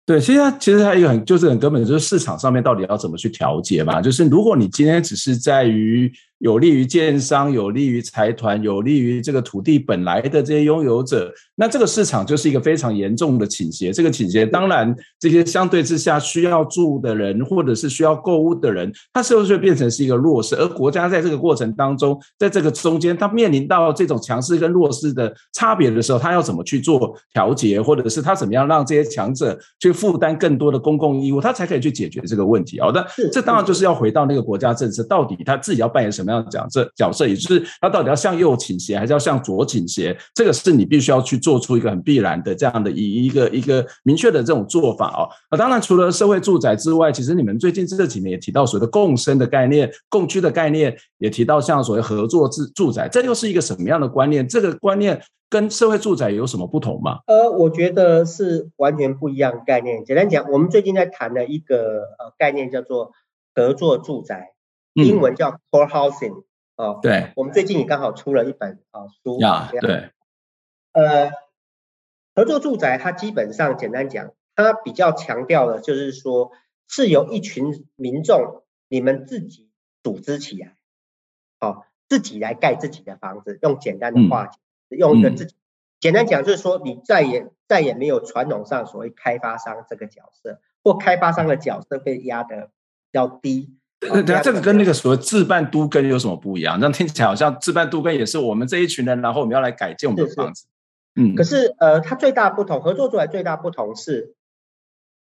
[0.06, 4.00] 对，其实其实还有一个很就是很根本，就是市场上面到底要怎么去调节嘛？
[4.00, 6.12] 就是如果你今天只是在于。
[6.40, 13.92] 有利于建商，有利于财团，有利于这个土地本来的这些拥有者，那这个市场就是一个非常严重的倾斜。
[13.92, 20.56] 这个倾斜，当然这些相对之下需要住的人，或者是需要购物的人，他是不是会变成是一个弱势？
[20.56, 32.80] 而国家在这个过程当中，在这个中间，他面临到这种强势跟弱势的差别的时候，他要怎么去做调节，或者是他怎么样让这些强者去负担更多的公共义务，他才可以去解决这个问题。
[32.80, 36.90] 好的，这当然就是要回到那个国家政策，到底他自己要扮演什么样的角色？
[36.96, 40.16] 角色也就是他到底要向右倾斜，还是要向左倾斜？
[40.34, 45.28] 这个是你必须要去做出一个很必然的这样的一一个一个明确的这种做法哦。
[45.50, 54.46] 那当然，除了社会住宅之外，其实你们最近这几年也提到所谓的共生的概念、共居的概念，也提到像所谓合作住住宅，这又是一个什么样的观念？
[54.46, 57.18] 这个观念跟社会住宅有什么不同吗？
[57.26, 60.04] 呃，我觉得是完全不一样的概念。
[60.04, 63.12] 简单讲，我们最近在谈的一个呃概念叫做
[63.54, 64.52] 合作住宅，
[64.94, 66.44] 英文叫 co-housing。
[66.76, 70.12] 哦，对，我们最近也刚好出了一本啊书呀，对，
[70.92, 71.30] 呃，
[72.34, 76.52] 合作住宅它基本上简单讲，它比较强调的就是说，
[76.88, 79.68] 是由一群民众你们自己
[80.02, 80.74] 组织起来，
[81.60, 84.50] 哦，自己来盖自己的房子，用简单的话，
[84.88, 85.60] 嗯、用一个自己，嗯、
[86.00, 92.72] 简单讲就是说，你再也再也没有传统上所谓开发商这个角色，或开发商的角色被压得比
[93.12, 93.76] 较低。
[94.00, 96.78] 那这个跟那个所谓自办都更有什么不一样？
[96.80, 100.66] 那听起来好像自办都更也是我们这一群人，然后我们要来改建我们的房子。
[101.14, 104.34] 嗯，可是呃，它最大不同，合作出来最大不同是，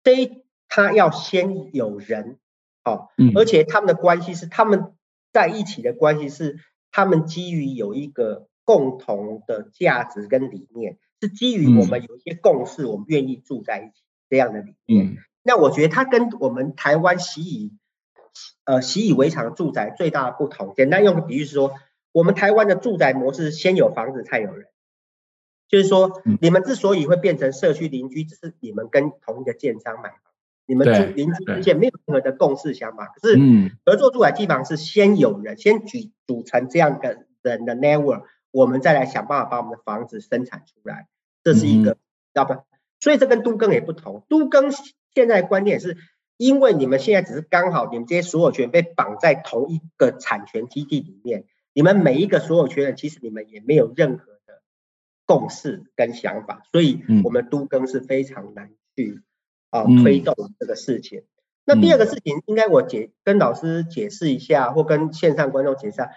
[0.04, 2.38] 这一他要先有人，
[2.86, 4.94] 哦，嗯，而且他们的关系是他们
[5.34, 6.60] 在一起的关系是，
[6.92, 15.08] 他们基于有一个共同的价值跟理念，是基于我们有一些共识，我们愿意住在一起这样的理念。
[15.08, 17.74] 嗯，那我觉得它跟我们台湾习以
[18.64, 21.74] 呃，习以为常的住宅最大的不同，简单用个比喻是说，
[22.12, 24.68] 我们台湾的住宅模式先有房子才有人，
[25.68, 30.20] 就是说，你们之所以会变成社区邻居，只是你们跟同一个建商买房，
[30.68, 33.08] 你们住邻居之间没有任何的共识想法。
[33.08, 33.36] 可是，
[33.86, 41.08] 合作住宅基本上是先有人先组组成这样的人的 network，我们再来想办法把我们的房子生产出来，
[41.44, 42.00] 这是一个，知
[42.36, 42.64] 道吧？
[43.00, 44.72] 所以这跟都更也不同，都更
[45.14, 45.98] 现在的观念是。
[46.42, 54.64] 因为你们现在只是刚好，你们这些所有权被绑在同一个产权基地里面，你们每一个所有权人其实你们也没有任何的
[55.28, 59.22] 共识跟想法，所以我们都更是非常难去
[59.70, 61.26] 啊推动这个事情。
[61.64, 66.10] 那第二个事情，应该我解跟老师解释一下，或跟线上观众解释一下，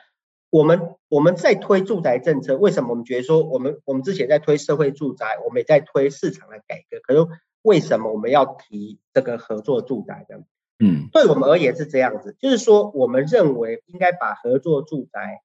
[0.49, 7.29] 我们我们在推住宅政策，为什么我们觉得说我们我们之前在推社会住宅，我们也在推市场的改革，可是。
[7.65, 10.45] 为什么我们要提这个合作住宅的？
[10.79, 15.41] 嗯，对我们而言是这样子，就是说，我们认为应该把合作住宅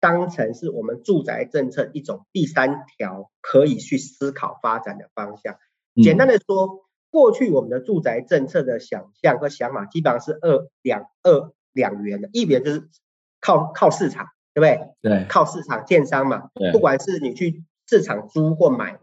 [0.00, 5.56] 当成是我们住宅政策一种第三条可以去思考发展的方向。
[6.02, 12.88] 简单的说，过去我们的住宅政策的想象和想法基本上是二两二两元的，一元就是
[13.40, 14.94] 靠靠市场，对不对？
[15.02, 18.98] 对，靠市场建商嘛，对，不管是你去市场租或买。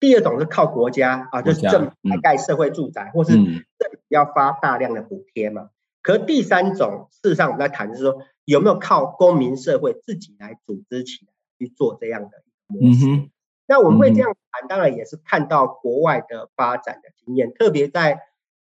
[0.00, 5.62] 第二种是靠国家啊，就是政府来盖社会住宅，嗯、或是政府要发大量的补贴嘛。
[5.62, 5.70] 嗯、
[6.02, 12.30] 可是第三种，事实上我们在谈的是说，有没有靠公民社会自己来组织起来去做这样的
[12.66, 13.28] 模式？
[13.66, 18.20] 那我们会这样谈，当然也是看到国外的发展的经验，特别在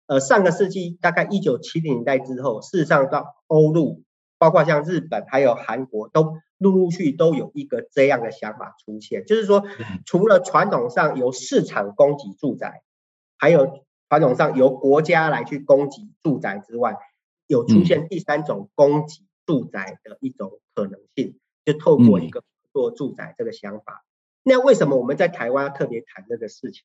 [0.07, 4.03] 呃上个世纪大概一九七零年代之后，事实上到欧陆，
[4.39, 6.37] 包括像日本还有韩国都。
[6.65, 9.65] 陆陆续续都有一个这样的想法出现，就是说，
[10.07, 12.83] 除了传统上由市场供给住宅，
[13.37, 16.97] 还有传统上由国家来去供给住宅之外，
[17.47, 24.05] 有出现第三种供给住宅的一种可能性，就透过一个做住宅这个想法。
[24.43, 26.85] 那为什么我们在台湾特别谈这个事情？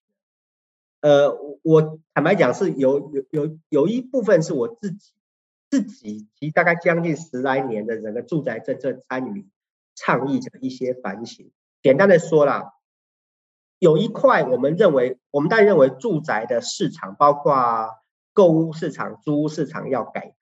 [1.02, 1.34] 呃，
[1.64, 5.14] 我坦白讲是有有有有一部分是我自己
[5.70, 9.48] 自己其实大概将近十来年的整个住宅政策参与。
[10.00, 12.72] 倡议的一些反省，简单的说啦，
[13.80, 17.90] 有一块我们认为，我们当然认为住宅的市场，包括
[18.32, 20.36] 购屋市场、租屋市场要改革。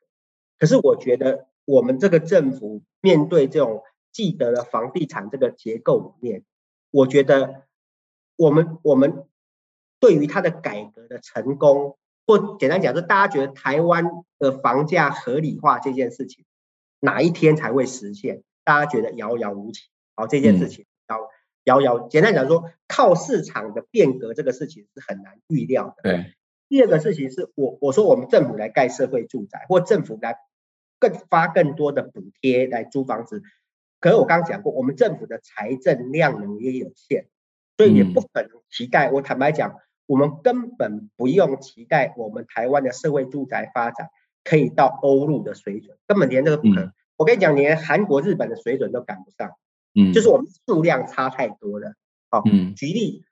[0.59, 3.81] 可是我觉得，我们这个政府面对这种
[4.11, 6.43] 既得的房地产这个结构里面，
[6.91, 7.63] 我觉得
[8.35, 9.25] 我们我们
[9.99, 11.97] 对于它的改革的成功，
[12.27, 14.05] 或简单讲，就大家觉得台湾
[14.37, 16.45] 的房价合理化这件事情，
[16.99, 18.43] 哪一天才会实现？
[18.67, 19.87] 大家觉得遥遥无期。
[20.13, 26.03] 好，这件事情遥遥遥，简单讲说，靠市场的变革这个事情是很难预料的。
[26.03, 26.33] 对。
[26.67, 30.35] 第二个事情是我我说我们政府来盖社会住宅，或政府来
[30.99, 33.41] 更发更多的补贴来租房子，
[34.01, 37.27] 可是我刚刚讲过，我们政府的财政量能也有限，
[37.77, 39.09] 所以也不可能期待。
[39.11, 44.09] 我坦白讲，我们根本不用期待我们台湾的社会住宅发展
[44.43, 46.91] 可以到欧陆的水准，根本连这个不可能。
[47.17, 49.51] 我跟你讲，连韩国、日本的水准都赶不上。
[49.93, 51.93] 嗯，就是我们数量差太多了。
[52.29, 53.25] 好，嗯，举例，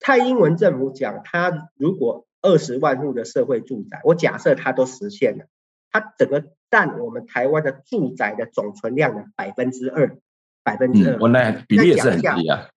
[0.00, 5.44] 蔡英文政府讲，他如果二十万户的社会住宅，我假设他都实现了，
[5.92, 10.16] 他整个占我们台湾的住宅的总存量的百分之二，
[10.62, 12.68] 百分之二，我那比例也是很低啊。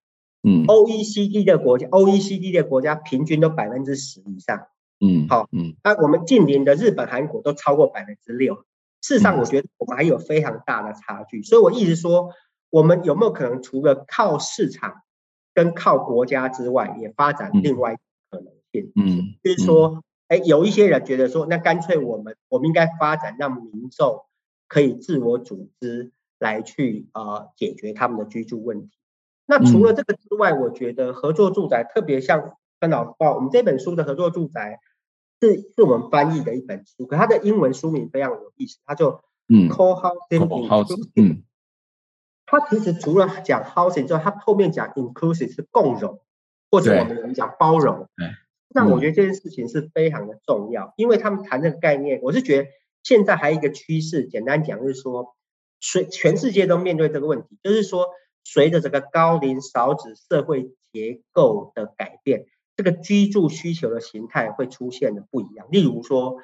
[0.44, 4.68] 嗯，OECD 的国家，OECD 的国家平均都百分之十以上。
[5.00, 8.66] 嗯，好，嗯，那我们近邻的日本、韩国都超过百分之六。
[9.02, 11.42] 事实上，我觉得我们还有非常大的差距。
[11.44, 12.30] 所以我一直说，
[12.70, 15.02] 我们有没有可能除了靠市场
[15.54, 17.98] 跟靠国家之外，也发展另外一
[18.30, 18.92] 可能性？
[18.96, 24.24] 嗯，就是说，哎，有一些人觉得说，那干脆我们我们应该发展让民众
[24.68, 28.98] 可以自我组织来去呃解决他们的居住问题。
[29.46, 34.80] 那除了这个之外，我觉得合作住宅，特别像跟老师报，我们这本书的合作住宅
[35.42, 41.44] 是是我们翻译的一本书，可它的英文书名非常有意思，它就嗯，co-housing，嗯，
[42.46, 46.22] 它其实除了讲 housing 之外，它后面讲 inclusive 是共融，
[46.70, 48.08] 或者我们人讲包容，
[48.74, 52.70] 那我觉得这件事情是非常的重要，因为他们谈这个概念，我是觉得
[53.04, 55.36] 现在还有一个趋势，简单讲就是说，
[55.80, 58.08] 随全世界都面对这个问题，就是说，
[58.44, 62.46] 随着这个高龄少子社会结构的改变，
[62.82, 65.68] 这个居住需求的形态会出现的不一样。
[65.70, 66.38] 例如说，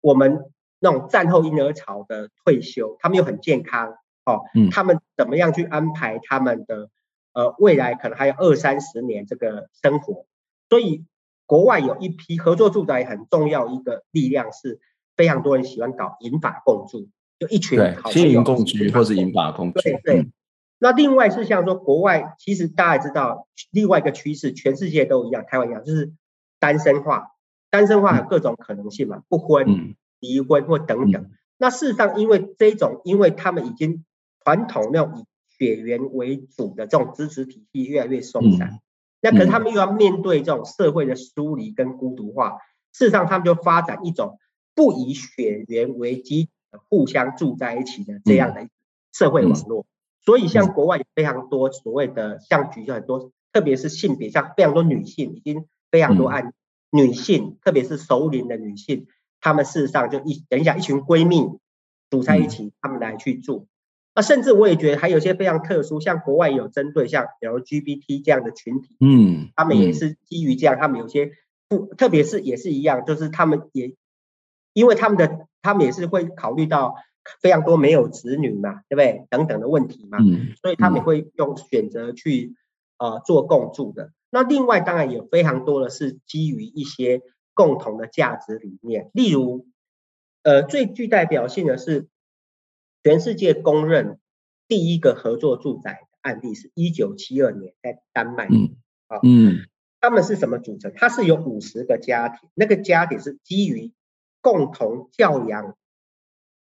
[0.00, 0.40] 我们
[0.80, 4.40] 那种战后婴儿潮的退休，他们又很健康，哦，
[4.72, 6.90] 他们怎么样去安排他们的
[7.32, 10.26] 呃未来可能还有二三十年这个生活，
[10.68, 11.04] 所以。
[11.46, 14.80] 国外有一批合作住宅很重要一个力量，是
[15.14, 19.80] 非常多人喜欢搞银法共住，就一群好青银共居或是银法共居。
[19.82, 20.26] 对对。
[20.84, 26.12] 嗯、那另外是像说国外，其实大家知道另外一个趋势，全世界都一样，台湾一样，就是
[26.58, 27.30] 单身化。
[27.70, 31.22] 单身化有各种可能性嘛，嗯、不婚、离婚或等等。
[31.22, 34.04] 嗯、那事实上，因为这种，因为他们已经
[34.44, 35.24] 传统那种以
[35.58, 38.68] 血缘为主的这种支持体系越来越松散。
[38.68, 38.80] 嗯
[39.24, 42.58] 那可是他们又要面对这种社会的疏离跟孤独化，
[42.92, 44.38] 事实上他们就发展一种
[44.74, 46.50] 不以血缘为基，
[46.90, 48.68] 互相住在一起的这样的
[49.14, 49.86] 社会网络。
[50.24, 56.54] 所以像国外有非常多所谓的，像举很多，特别是性别像非常多女性，已经非常多案
[56.90, 59.06] 女性，特别是熟龄的女性，
[59.40, 61.58] 她们事实上就一等一下一群闺蜜
[62.10, 63.66] 组在一起，她们来去住。
[64.14, 71.32] 那，甚至我也觉得还有一些非常特殊，像国外有针对像 LGBT 这样的群体，嗯，他们也是基于这样，他们有些
[71.68, 73.96] 不，特别是也是一样，就是他们也，
[74.72, 76.94] 因为他们的他们也是会考虑到
[77.40, 79.26] 非常多没有子女嘛，对不对？
[79.30, 82.54] 等等的问题嘛，嗯，所以他们也会用选择去
[82.98, 84.12] 呃做共住的。
[84.30, 87.22] 那另外当然有非常多的是基于一些
[87.54, 89.66] 共同的价值理念，例如
[90.42, 92.08] 呃最具代表性的是。
[93.06, 94.18] 全世界公认
[94.66, 98.48] 第一个合作住宅的案例是一九七二年在丹麦。
[98.50, 98.76] 嗯，
[99.08, 99.66] 啊，嗯，
[100.00, 100.90] 他们是什么组成？
[100.96, 103.92] 它是有五十个家庭，那个家庭是基于
[104.40, 105.76] 共同教养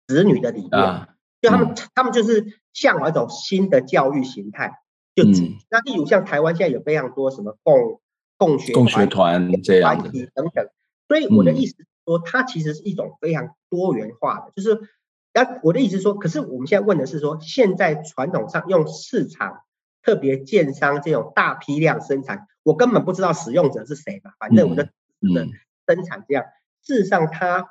[0.06, 1.08] 子女的理念，啊、
[1.40, 4.80] 就他们、嗯、他们就是向往一种新的教育形态。
[5.14, 8.00] 就、嗯、那例如像台湾现在有非常多什么共
[8.36, 10.68] 共学共学团这样的等等，
[11.08, 14.88] 所以我的意思是说，它其实是一种非常多元化的，就是。
[15.38, 19.64] 那我的意思是说，可是我们现在问的是说，现在传统上用市场，
[20.02, 25.46] 特别建商这种大批量生产，我根本不知道使用者是谁嘛，反正我的的
[25.86, 26.46] 生产这样。
[26.82, 27.68] 事实上，它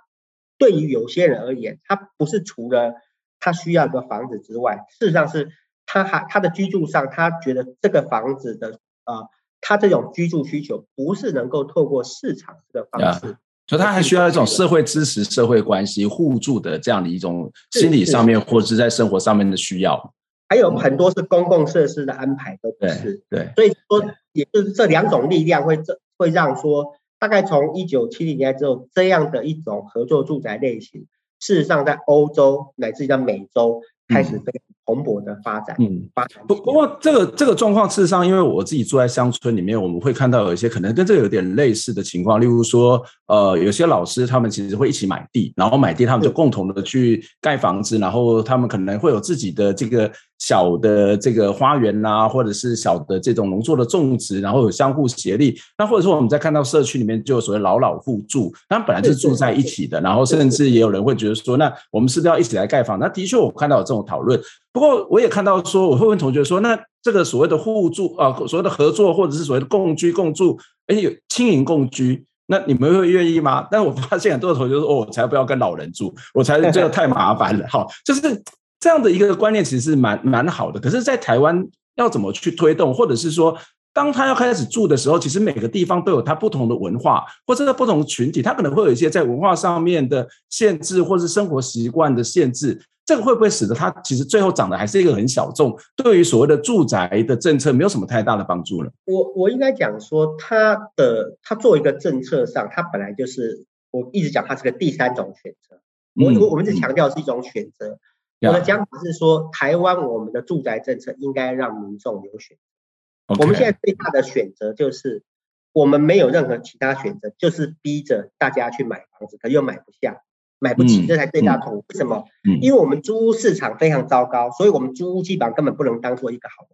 [0.57, 2.93] 对于有些人而言，他不是除了
[3.39, 5.51] 他需要一个房子之外，事实上是
[5.85, 9.29] 他还他的居住上，他觉得这个房子的呃，
[9.61, 13.37] 他这种居住需求不是能够透过市场这个方式。
[13.67, 20.13] 所以，他还需要一种社会支持、社会关系互助的这样的一种心理上面，或者是在生活上面的需要。
[20.47, 23.23] 还有很多是公共设施的安排都不是。
[23.27, 26.95] 对，所以说也就是这两种力量会这会让说，
[27.25, 31.07] 大概从一九七零年代之后，这样的一种合作住宅类型，
[31.39, 34.53] 事实上在欧洲乃至于在美洲开始被。
[34.85, 36.41] 蓬勃的发展，嗯，发展。
[36.47, 50.11] 不不过，这个这个状况，事实上，因为我自己住在乡村里面，我们会看到有一些可能跟这个有点类似的情况，例如说，呃，有些老师他们其实会一起买地，然后买地，他们就共同的去盖房子，然后他们可能会有自己的这个。
[50.37, 55.57] 小的这个花园呐、啊，或者是小的这种农作的种植，然后有相互协力。
[55.77, 62.99] 那或者说我们在看到社区里面就有所谓老老互助，他们本来就是住在一起的，然后甚至也有人会觉得说，那我们是不是要一起来盖房？
[62.99, 64.39] 那的确我看到有这种讨论。
[64.75, 73.65] 不过我也看到说，我会问同学说，那这个所谓的互助啊，所谓的合作，或者是所谓的共居共住，哎，有青银共居，那你们会愿意吗？
[73.71, 77.65] 但我发现很多同学说，哦，我才不要跟老人住，我才觉得太麻烦了。
[77.67, 78.43] 哈，就是。
[78.77, 81.65] 这样的一个观念其实是蛮蛮好的，可是，在台湾
[81.95, 83.57] 要怎么去推动，或者是说，
[83.91, 92.79] 当他要开始住的时候，其实每个地方都有他不同的文化，或者不同群体，他可能会有一些在文化上面的限制，或是生活习惯的限制。
[93.05, 98.91] 这个会不会使得它其实最后涨的还是一个很小众，对于所谓的住宅的政策没有什么太大的帮助了？
[99.05, 105.79] 我我应该讲说，它的它作为一个政策上，它本来就是我一直讲，它是个第三种选择。
[106.15, 107.89] 我我我们是强调是一种选择。
[107.89, 107.99] 嗯
[108.41, 113.41] 我的讲法是说，台湾我们的住宅政策应该让民众有选择。
[113.41, 115.23] 我们现在最大的选择就是，
[115.71, 120.21] 我们没有任何其他选择，就是逼着大家去买房子，可又买不下，
[120.59, 121.85] 买不起，这才最大痛苦。
[121.89, 122.25] 为什么？
[122.61, 126.69] 因为我们租屋市场非常糟糕，所以我们租屋基本上根本不能当做一个好的。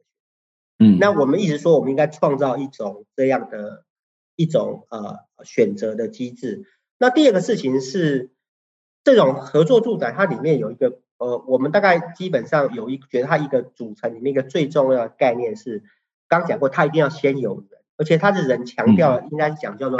[0.79, 3.85] 嗯，那我们一直说，我们应该创造一种这样的
[4.35, 6.65] 一种呃选择的机制。
[6.97, 8.31] 那第二个事情是，
[9.03, 10.99] 这种合作住宅它里面有一个。
[11.17, 15.83] 呃，我们大概基本上有一觉得它一个组成里面一个最重要的概念是，
[16.27, 19.99] 刚讲过，它一定要先有人，而且它的人强调应该是讲叫做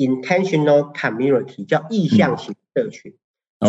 [0.00, 3.14] intentional community，叫意向型社群。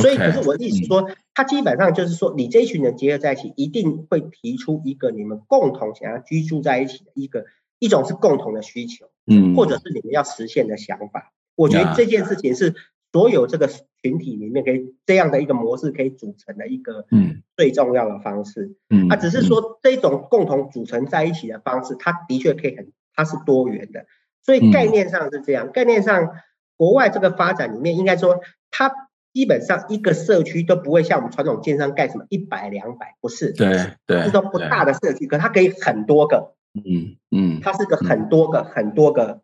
[0.02, 7.46] 所以，可是我的意思说，它基本上就是说，你这一群人结合在一起，一定会提出一个你们共同想要居住在一起的一个
[7.80, 11.34] 一种是共同的需求，嗯，或者是你们要实现的想法。
[11.56, 12.74] 我觉得这件事情是。
[13.14, 24.06] 所有这个群体里面，可以这样的一个模式可以组成的一个嗯最重要的方式，嗯，啊，只是说这种共同组成在一起的方式，它的确可以很，它是多元的，
[24.44, 25.72] 所以概念上是这样。
[25.72, 26.30] 概念上，
[26.78, 28.40] 国外这个发展里面，应该说
[28.70, 28.92] 它
[29.34, 39.42] 基本上一个社区都不会像我们传统建商盖什么一百两百，不是，对对，是说不大的社区，可它可以很多个，嗯嗯，它是个很多个很多个。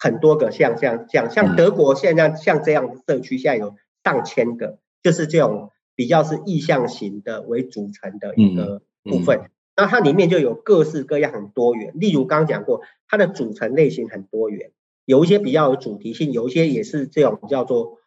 [0.00, 3.74] 很多个像像像像德国现在像这样的社区，现在有
[4.04, 9.50] 上千个，就是这种比较是意向型的为组成的一个部分。
[9.80, 14.72] 那它里面就有各式各样很多元，例如刚刚讲过，它的组成类型很多元，
[15.04, 17.98] 有一些比较有主题性，有一些也是这种叫做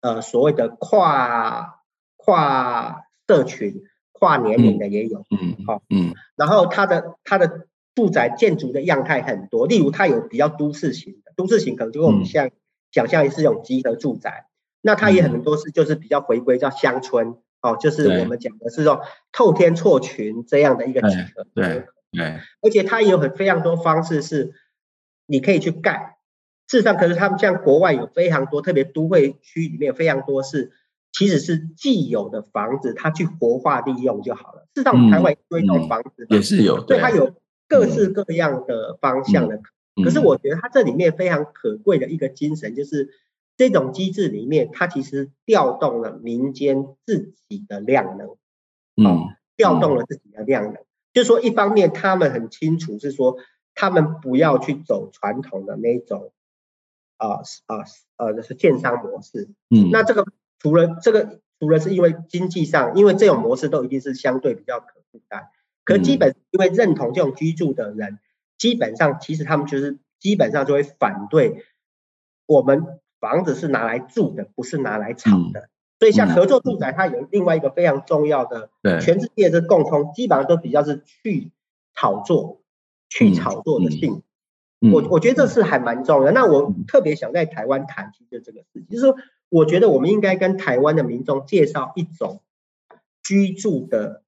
[0.00, 1.82] 呃所谓的跨
[2.16, 5.26] 跨社群、跨年龄的也有。
[5.30, 11.32] 嗯，好，嗯，然后它的它的住宅建筑的样态很多，例如它有比较都市型的。
[11.36, 12.54] 都市型可能就跟我们现在
[12.90, 14.48] 想象是一种集合住宅，嗯、
[14.80, 19.02] 那它也很多是就是比较回归叫乡村哦，就是我们讲的是说
[19.32, 24.52] 透天错群这样的一个集合，对对，对，而且它也有很非常多方式是
[25.26, 26.18] 你可以去盖。
[26.68, 30.72] 事实上，可是他们像国外有非常多，特别都会区里面有非常多是
[31.12, 34.66] 其实是既有的房子，它去活化利用就好了。
[34.74, 37.34] 事实上，我们台湾有一种房子、嗯嗯、也是有，对，它有
[37.68, 39.56] 各式各样的方向的。
[39.56, 39.62] 嗯
[40.04, 43.08] 可是我觉得它这里面非常可贵的一个精神，就是
[43.58, 48.36] 这种机制里面，它其实调动了民间自己的量能，
[48.96, 50.76] 嗯，调动了自己的量能，
[51.12, 53.36] 就是说一方面他们很清楚是说，
[53.74, 56.32] 他们不要去走传统的那种，
[57.18, 57.84] 啊啊
[58.16, 60.24] 呃是建商模式，嗯，那这个
[60.58, 65.48] 除了这个除了是因为经济上，因为这种模式都一定是相对比较可负担，
[65.84, 68.18] 可基本因为认同这种居住的人。
[68.56, 71.64] 基本上，其实他们就是基本上就会反对
[72.44, 75.60] 我们房子是拿来住的，不是拿来炒的。
[75.60, 81.52] 嗯、所以，像合作住宅，它有另外一个非常重要的，对全世界的共通，基本上都比较是去
[81.94, 82.60] 炒作、
[83.08, 84.22] 去炒作的性。
[84.80, 86.32] 我我觉得这是还蛮重要的。
[86.32, 89.16] 那我特别想在台湾谈，其实这个事情，就是说，
[89.48, 92.42] 我觉得我们应该跟台湾的民众介绍一种
[93.22, 94.22] 居住的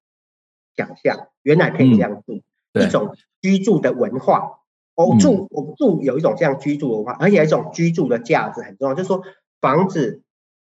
[0.75, 2.41] 想象，原来可以这样住，
[2.73, 3.15] 嗯、一种。
[3.41, 4.59] 居住的文化，
[5.05, 9.21] 我住我住有一种这样居住文化，而且有一种居住的价值很重要，就是说
[9.59, 10.21] 房子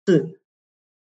[0.07, 0.41] 是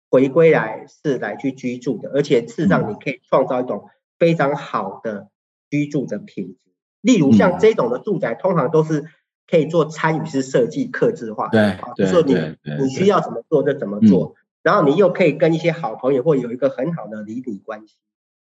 [0.10, 5.30] 回归来是来去居住的，而且事实上你可以创造一种非常好的
[5.70, 6.72] 居住的品质。
[7.02, 9.06] 例如像这种的住宅，通常都是
[9.48, 11.48] 可以做参与式设计、客制化。
[11.48, 12.36] 对，就是说你
[12.82, 17.96] 你需要怎么做就怎么做，然后你又可以跟一些好朋友或有一个很好的邻里关系，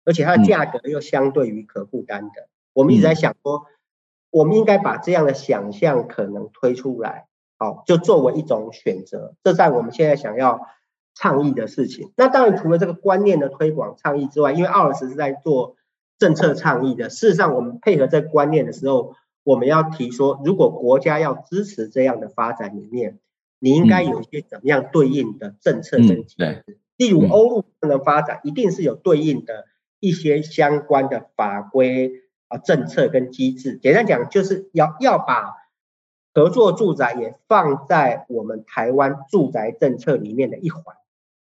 [0.04, 2.48] 而且它的价格又相对于可负担的。
[2.72, 3.66] 我们一直在想说，
[4.34, 7.26] 我们应该把这样的想象可能推出来，
[7.58, 9.34] 好，就作为一种选择。
[9.42, 10.66] 这在我们现在想要
[11.14, 12.12] 倡议的事情。
[12.16, 15.76] 那当然，除了这个观念的推广倡议之外，因为 OURs 是在做。
[16.16, 23.18] 政策倡议的，事实上，我们配合这个观念的时候，我们要提说，如果国家要支持这样的发展里面，
[23.58, 26.36] 你应该有一些怎么样对应的政策跟机制。
[26.38, 29.64] 嗯嗯、例如欧陆的发展，一定是有对应的
[29.98, 32.12] 一些相关的法规
[32.48, 33.78] 啊、政策跟机制。
[33.82, 35.52] 简单讲，就是要要把
[36.34, 40.82] 合作住宅也放在我们台湾住宅政策里面的一环。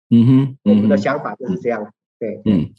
[0.09, 1.91] 嗯哼，我们的想法就是这样。
[2.19, 2.71] 对，嗯。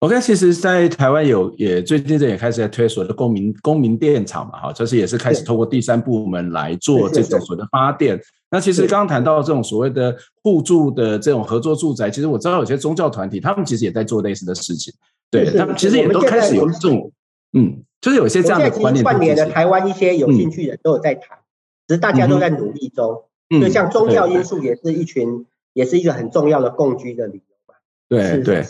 [0.00, 8.20] OK，其实，在台湾有也最近这也开始在推所谓的公民公民电厂嘛，哈，就是也是开始透过第三部门来做这种所谓的发电。
[8.50, 14.92] 那其实刚刚谈到这种所谓的互助的这种合作住宅，其实我知道有些宗教团体，他们其实也在做类似的事情。
[15.30, 17.10] 对，他们其实也都开始有这种，
[17.52, 19.04] 嗯，就是有些这样的观念。
[19.04, 21.38] 串联的台湾一些有兴趣的都有在谈，
[21.86, 23.24] 只是大家都在努力中。
[23.48, 27.74] 嗯就像宗教因素也是一群，也是一个很重要的共居的理由吧。
[28.08, 28.64] 对对。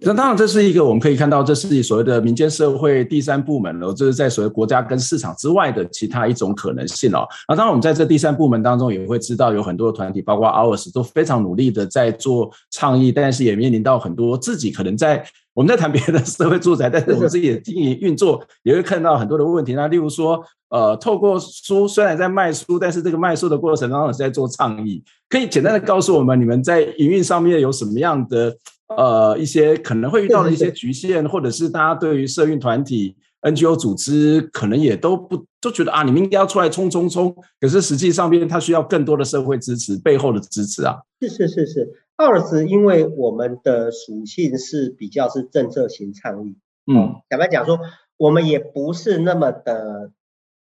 [0.00, 7.28] 那当然，这是一个我们可以看到，这是所谓的民间社会第三部门了，这是在所谓国家跟市场之外的其他一种可能性哦。
[7.46, 15.22] 那当然，我们在这第三部门当中也会知道，有很多的团体，包括 OURs 都非常努力的在做倡议，但是也面临到很多自己可能在
[15.56, 19.72] 我们在谈别的社会住宅，但是我们自己的经营运作也会看到很多的问题。
[19.72, 28.54] 那例如说，呃，透过书虽然在卖书，但是这个卖书的过程当中是在做倡议，可以简单的告诉我们，你们在营运上面有什么样的？
[28.96, 37.34] 呃，一些可能会遇到的一些局限，或者是大家对于社运团体、NGO 组织，可能也都不都觉得啊，你们应该要出来冲冲冲。
[37.60, 40.98] 可是实际上边，它需要更多的社会支持，背后的支持啊。
[41.20, 46.56] 是是是是，OURs 因为我们的属性是比较是政策型倡议，
[46.86, 47.78] 嗯，坦白讲说，
[48.16, 50.12] 我们也不是那么的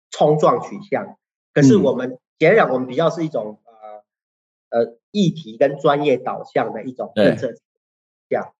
[0.09, 1.17] 冲撞取向，
[1.53, 3.59] 可是我们简单讲，我们比较是一种
[4.69, 7.53] 呃呃议题跟专业导向的一种政策。
[8.29, 8.53] 这样，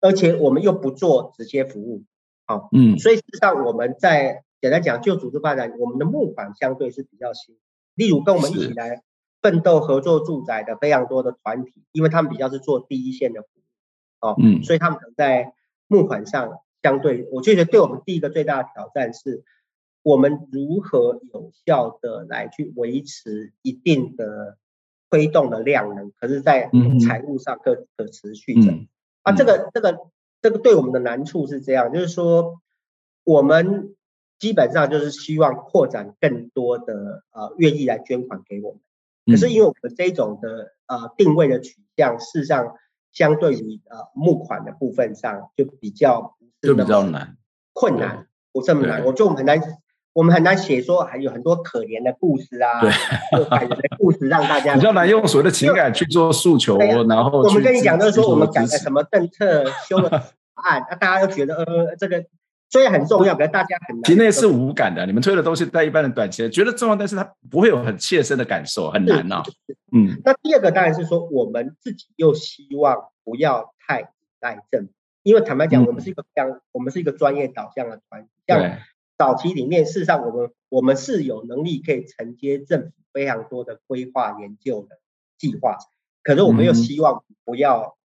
[0.00, 2.04] 而且我们又不做直接服务，
[2.44, 7.56] 好，嗯，所以事实上我们在简单讲就组织发展，我们的募款相对是比较新。
[7.94, 9.02] 例如跟我们一起来
[9.44, 15.52] 奋斗合作住宅的非常多的团体，因为他们比较是做第一线的服务，哦，嗯，所以他们可能在
[15.86, 19.44] 募款上相对，我觉得对我们第一个最大的挑战是，
[20.02, 24.56] 我们如何有效的来去维持一定的
[25.10, 26.70] 推动的量能，可是在
[27.06, 28.72] 财务上可可持续的。
[28.72, 28.88] 嗯。
[29.24, 29.98] 啊，这个这个
[30.40, 32.60] 这个对我们的难处是这样，就是说，
[33.24, 33.94] 我们
[34.38, 38.80] 基本上就是希望扩展更多的呃愿意来捐款给我们，
[39.26, 42.74] 可是因为我们这种的呃定位的取向，事实上
[43.12, 47.36] 相对于呃募款的部分上就比较就比较难。
[47.72, 49.60] 困难，不这么难，我就很难。
[50.12, 52.80] 我们很难写说还有很多可怜的故事啊，
[53.32, 60.08] 对，感人的故事让大家 比较难用所谓的情感去做诉求，然后我们跟你讲的是说我们改了什么政策， 修了
[60.54, 62.24] 案，那大家都觉得呃这个
[62.74, 64.02] 虽然很重要，可是大家很难。
[64.02, 69.44] 其实那是无感的，你们推的东西在一般人短期觉得重要，但是他不会有很切身的感受，很难呐。
[69.92, 74.06] 嗯，那第二个当然是说我们自己又希望不要太依
[74.40, 78.78] 赖政府，因为坦白讲，我们是一个非常我们是一个专业导向的团体，像。
[79.16, 84.98] 早期里面，事实上我们我们是有能力可以承接政府非常多的规划研究的
[85.38, 85.78] 计划，
[86.24, 87.96] 可是我们又希望不要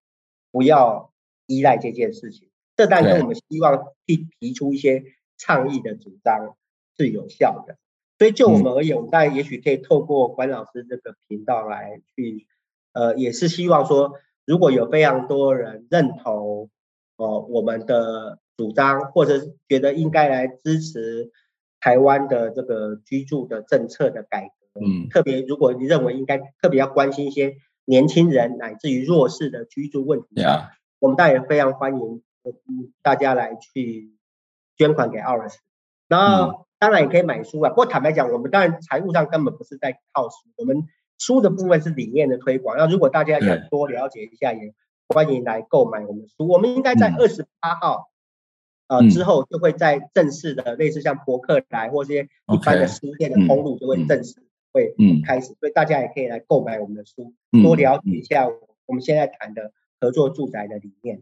[0.52, 1.12] 不要
[1.48, 2.49] 依赖这件事情。
[2.80, 5.04] 这当然跟我们希望提提出一些
[5.38, 6.56] 倡议的主张
[6.98, 7.76] 是有效的。
[8.18, 12.48] 所以就我们而言，我们当然也许可以透过关老师这个频道来去，
[12.94, 14.14] 呃，也是希望说，
[14.46, 16.70] 如果有非常多人认同，
[17.18, 18.40] 呃，我们的。
[18.60, 21.32] 主张，或者是觉得应该来支持
[21.80, 27.56] 台湾的这个居住的政策的改革，嗯，特别如果你认为应该特别要关心一些
[27.86, 32.22] 年轻人乃至于弱势的居住问题，啊，我们当然也非常欢迎，嗯，
[33.02, 34.14] 大家来去
[34.76, 35.56] 捐款给 OURs，
[36.08, 37.70] 然后当然也可以买书啊。
[37.70, 40.88] 不过坦白讲，我们当然财务上根本不是在靠书，我们
[41.18, 42.78] 书的部分是理念的推广。
[42.78, 44.74] 那如果大家想多了解一下，也
[45.08, 46.48] 欢迎来购买我们的书。
[46.48, 48.10] 我们应该在二十八号。
[48.92, 54.42] 呃，之后就会在正式的类似像博客来或这些一般的书店的通路就会正式
[54.74, 58.48] 会开始，所以大家也可以来购买我们的书，多了解一下
[58.88, 61.22] 我们现在谈的合作住宅的理念。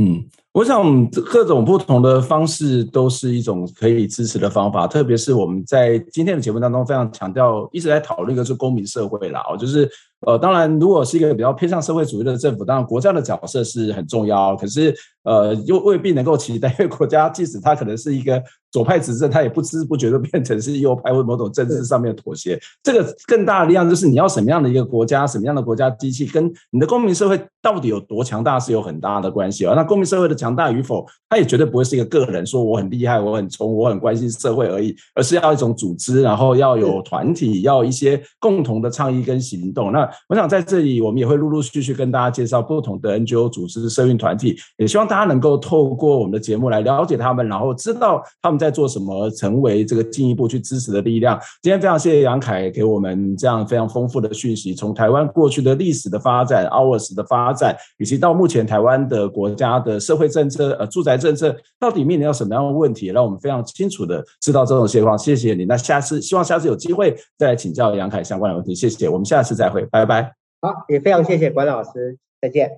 [0.00, 9.88] 嗯，我想各种不同的方式都是一种可以支持的方法，特别是我们在今天的节目当中非常强调，一直在讨论的是公民社会啦，就是。
[10.26, 14.54] 呃，当然，如果是一个比较偏向社会主义的政府，当然国家的角色是很重要。
[14.54, 18.38] 可是，呃，又未必能够取代，因为国家即使它可能是一个
[18.70, 22.58] 左派执政，他也不知不觉的变成是右派或某种政治上面的妥协。
[22.82, 29.74] 这个更大的力量就是你要什么样的一个国家，什么样的国家机器，跟你的公民社会到底有多强大是有很大的关系啊。
[29.74, 39.90] 那公民社会的强大与否，它也绝对不会是一个个人说我很厉害，我很冲，我很关心社会而已，而是要一种组织，然后要有团体，要一些共同的倡议跟行动。
[39.92, 51.40] 那我想在这里，我们也会陆陆续续跟大家介绍不同的 NGO 组织、社运团体，也希望大家能够透过我们的节目来了解他们，然后知道他们在做什么，成为这个进一步去支持的力量。
[51.62, 65.18] 今天非常谢谢杨凯给我们这样非常丰富的讯息，从台湾过去的历史的发展、hours 的发展，以及到目前台湾的国家的社会政策、呃住宅政策到底面临到什么样的问题，让我们非常清楚的知道这种情况。
[65.18, 68.74] 谢谢你，那下次希望下次有机会再来请教杨凯相关的问题。
[68.74, 70.34] 谢谢，我们下次再会，拜拜。
[70.60, 72.70] 好，也非常谢谢管老师，再见，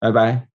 [0.00, 0.49] 拜拜。